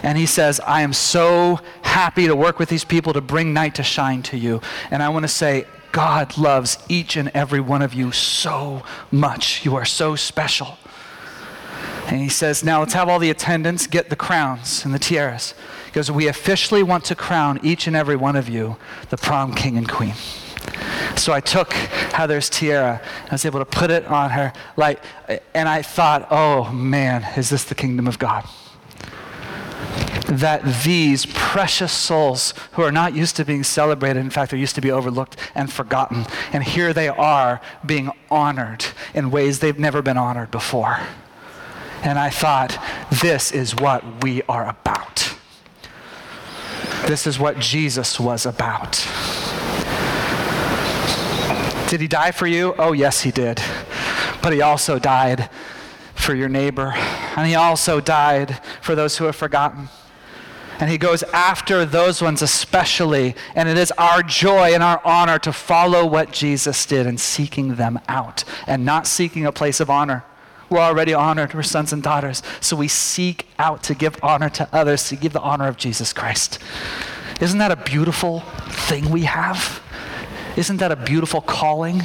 And 0.03 0.17
he 0.17 0.27
says, 0.27 0.61
I 0.61 0.83
am 0.83 0.93
so 0.93 1.61
happy 1.83 2.27
to 2.27 2.35
work 2.35 2.59
with 2.59 2.69
these 2.69 2.85
people 2.85 3.13
to 3.13 3.21
bring 3.21 3.53
Night 3.53 3.75
to 3.75 3.83
Shine 3.83 4.23
to 4.25 4.39
you. 4.39 4.63
And 4.91 5.03
I 5.03 5.11
want 5.11 5.25
to 5.25 5.29
say, 5.29 5.67
God 5.93 6.39
loves 6.39 6.79
each 6.89 7.17
and 7.17 7.31
every 7.35 7.61
one 7.61 7.83
of 7.83 7.93
you 7.93 8.13
so 8.13 8.83
much. 9.11 9.65
You 9.65 9.75
are 9.77 9.85
so 9.85 10.17
special. 10.17 10.79
And 12.07 12.21
he 12.21 12.29
says, 12.29 12.65
Now 12.65 12.81
let's 12.81 12.95
have 12.95 13.09
all 13.09 13.19
the 13.19 13.31
attendants 13.31 13.87
get 13.87 14.11
the 14.11 14.17
crowns 14.17 14.85
and 14.85 14.93
the 14.93 14.99
tiaras 14.99 15.55
because 15.87 16.11
we 16.11 16.29
officially 16.29 16.83
want 16.83 17.05
to 17.07 17.15
crown 17.15 17.59
each 17.63 17.87
and 17.87 17.97
every 17.97 18.17
one 18.17 18.37
of 18.37 18.49
you 18.49 18.77
the 19.11 19.17
prom 19.17 19.55
king 19.55 19.77
and 19.77 19.89
queen. 19.89 20.15
So 21.17 21.33
I 21.33 21.41
took 21.41 21.73
Heather's 21.73 22.49
tiara. 22.49 23.01
I 23.29 23.33
was 23.33 23.45
able 23.45 23.59
to 23.59 23.65
put 23.65 23.91
it 23.91 24.05
on 24.07 24.31
her, 24.31 24.53
like, 24.77 25.03
and 25.55 25.69
I 25.69 25.83
thought, 25.83 26.29
oh 26.31 26.71
man, 26.73 27.27
is 27.37 27.51
this 27.51 27.65
the 27.65 27.75
kingdom 27.75 28.07
of 28.07 28.19
God? 28.19 28.45
That 30.29 30.63
these 30.85 31.27
precious 31.27 31.93
souls 31.93 32.55
who 32.73 32.83
are 32.83 32.93
not 32.93 33.15
used 33.15 33.37
to 33.37 33.45
being 33.45 33.65
celebrated, 33.65 34.21
in 34.21 34.31
fact, 34.31 34.51
they're 34.51 34.61
used 34.61 34.77
to 34.77 34.81
be 34.81 34.91
overlooked 34.91 35.37
and 35.55 35.73
forgotten, 35.73 36.27
and 36.53 36.63
here 36.63 36.93
they 36.93 37.09
are 37.09 37.61
being 37.85 38.11
honored 38.31 38.85
in 39.13 39.31
ways 39.31 39.59
they've 39.59 39.79
never 39.79 40.03
been 40.03 40.17
honored 40.17 40.51
before. 40.51 41.01
And 42.03 42.19
I 42.19 42.31
thought, 42.31 42.79
this 43.21 43.53
is 43.53 43.75
what 43.75 44.23
we 44.23 44.43
are 44.49 44.69
about. 44.69 45.35
This 47.07 47.27
is 47.27 47.39
what 47.39 47.59
Jesus 47.59 48.19
was 48.19 48.47
about. 48.47 49.07
Did 51.89 52.01
he 52.01 52.09
die 52.09 52.31
for 52.31 52.47
you? 52.47 52.75
Oh, 52.79 52.93
yes, 52.93 53.23
he 53.23 53.31
did. 53.31 53.61
But 54.43 54.53
he 54.53 54.63
also 54.63 54.99
died 54.99 55.51
for 56.15 56.35
your 56.35 56.49
neighbor, 56.49 56.93
and 57.37 57.47
he 57.47 57.55
also 57.55 58.01
died 58.01 58.61
for 58.81 58.95
those 58.95 59.17
who 59.19 59.25
have 59.25 59.37
forgotten. 59.37 59.89
And 60.79 60.89
he 60.89 60.97
goes 60.97 61.23
after 61.25 61.85
those 61.85 62.23
ones 62.23 62.41
especially. 62.41 63.35
And 63.55 63.69
it 63.69 63.77
is 63.77 63.93
our 63.99 64.23
joy 64.23 64.73
and 64.73 64.83
our 64.83 65.01
honor 65.05 65.39
to 65.41 65.53
follow 65.53 66.07
what 66.07 66.33
Jesus 66.33 66.87
did 66.87 67.07
in 67.07 67.19
seeking 67.19 67.75
them 67.75 68.01
out 68.09 68.45
and 68.67 68.85
not 68.85 69.07
seeking 69.07 69.45
a 69.45 69.53
place 69.53 69.81
of 69.81 69.91
honor. 69.91 70.25
We're 70.71 70.79
already 70.79 71.13
honored. 71.13 71.53
We're 71.53 71.63
sons 71.65 71.93
and 71.93 72.03
daughters. 72.03 72.43
So 72.61 72.77
we 72.77 72.89
seek 72.89 73.49
out 73.59 73.83
to 73.85 73.95
give 73.95 74.17
honor 74.23 74.49
to 74.51 74.69
others, 74.73 75.09
to 75.09 75.17
give 75.17 75.33
the 75.33 75.41
honor 75.41 75.67
of 75.67 75.77
Jesus 75.77 76.13
Christ. 76.13 76.61
Isn't 77.41 77.59
that 77.59 77.73
a 77.73 77.77
beautiful 77.77 78.41
thing 78.69 79.11
we 79.11 79.23
have? 79.23 79.83
Isn't 80.57 80.77
that 80.79 80.93
a 80.93 80.97
beautiful 80.97 81.41
calling? 81.41 82.03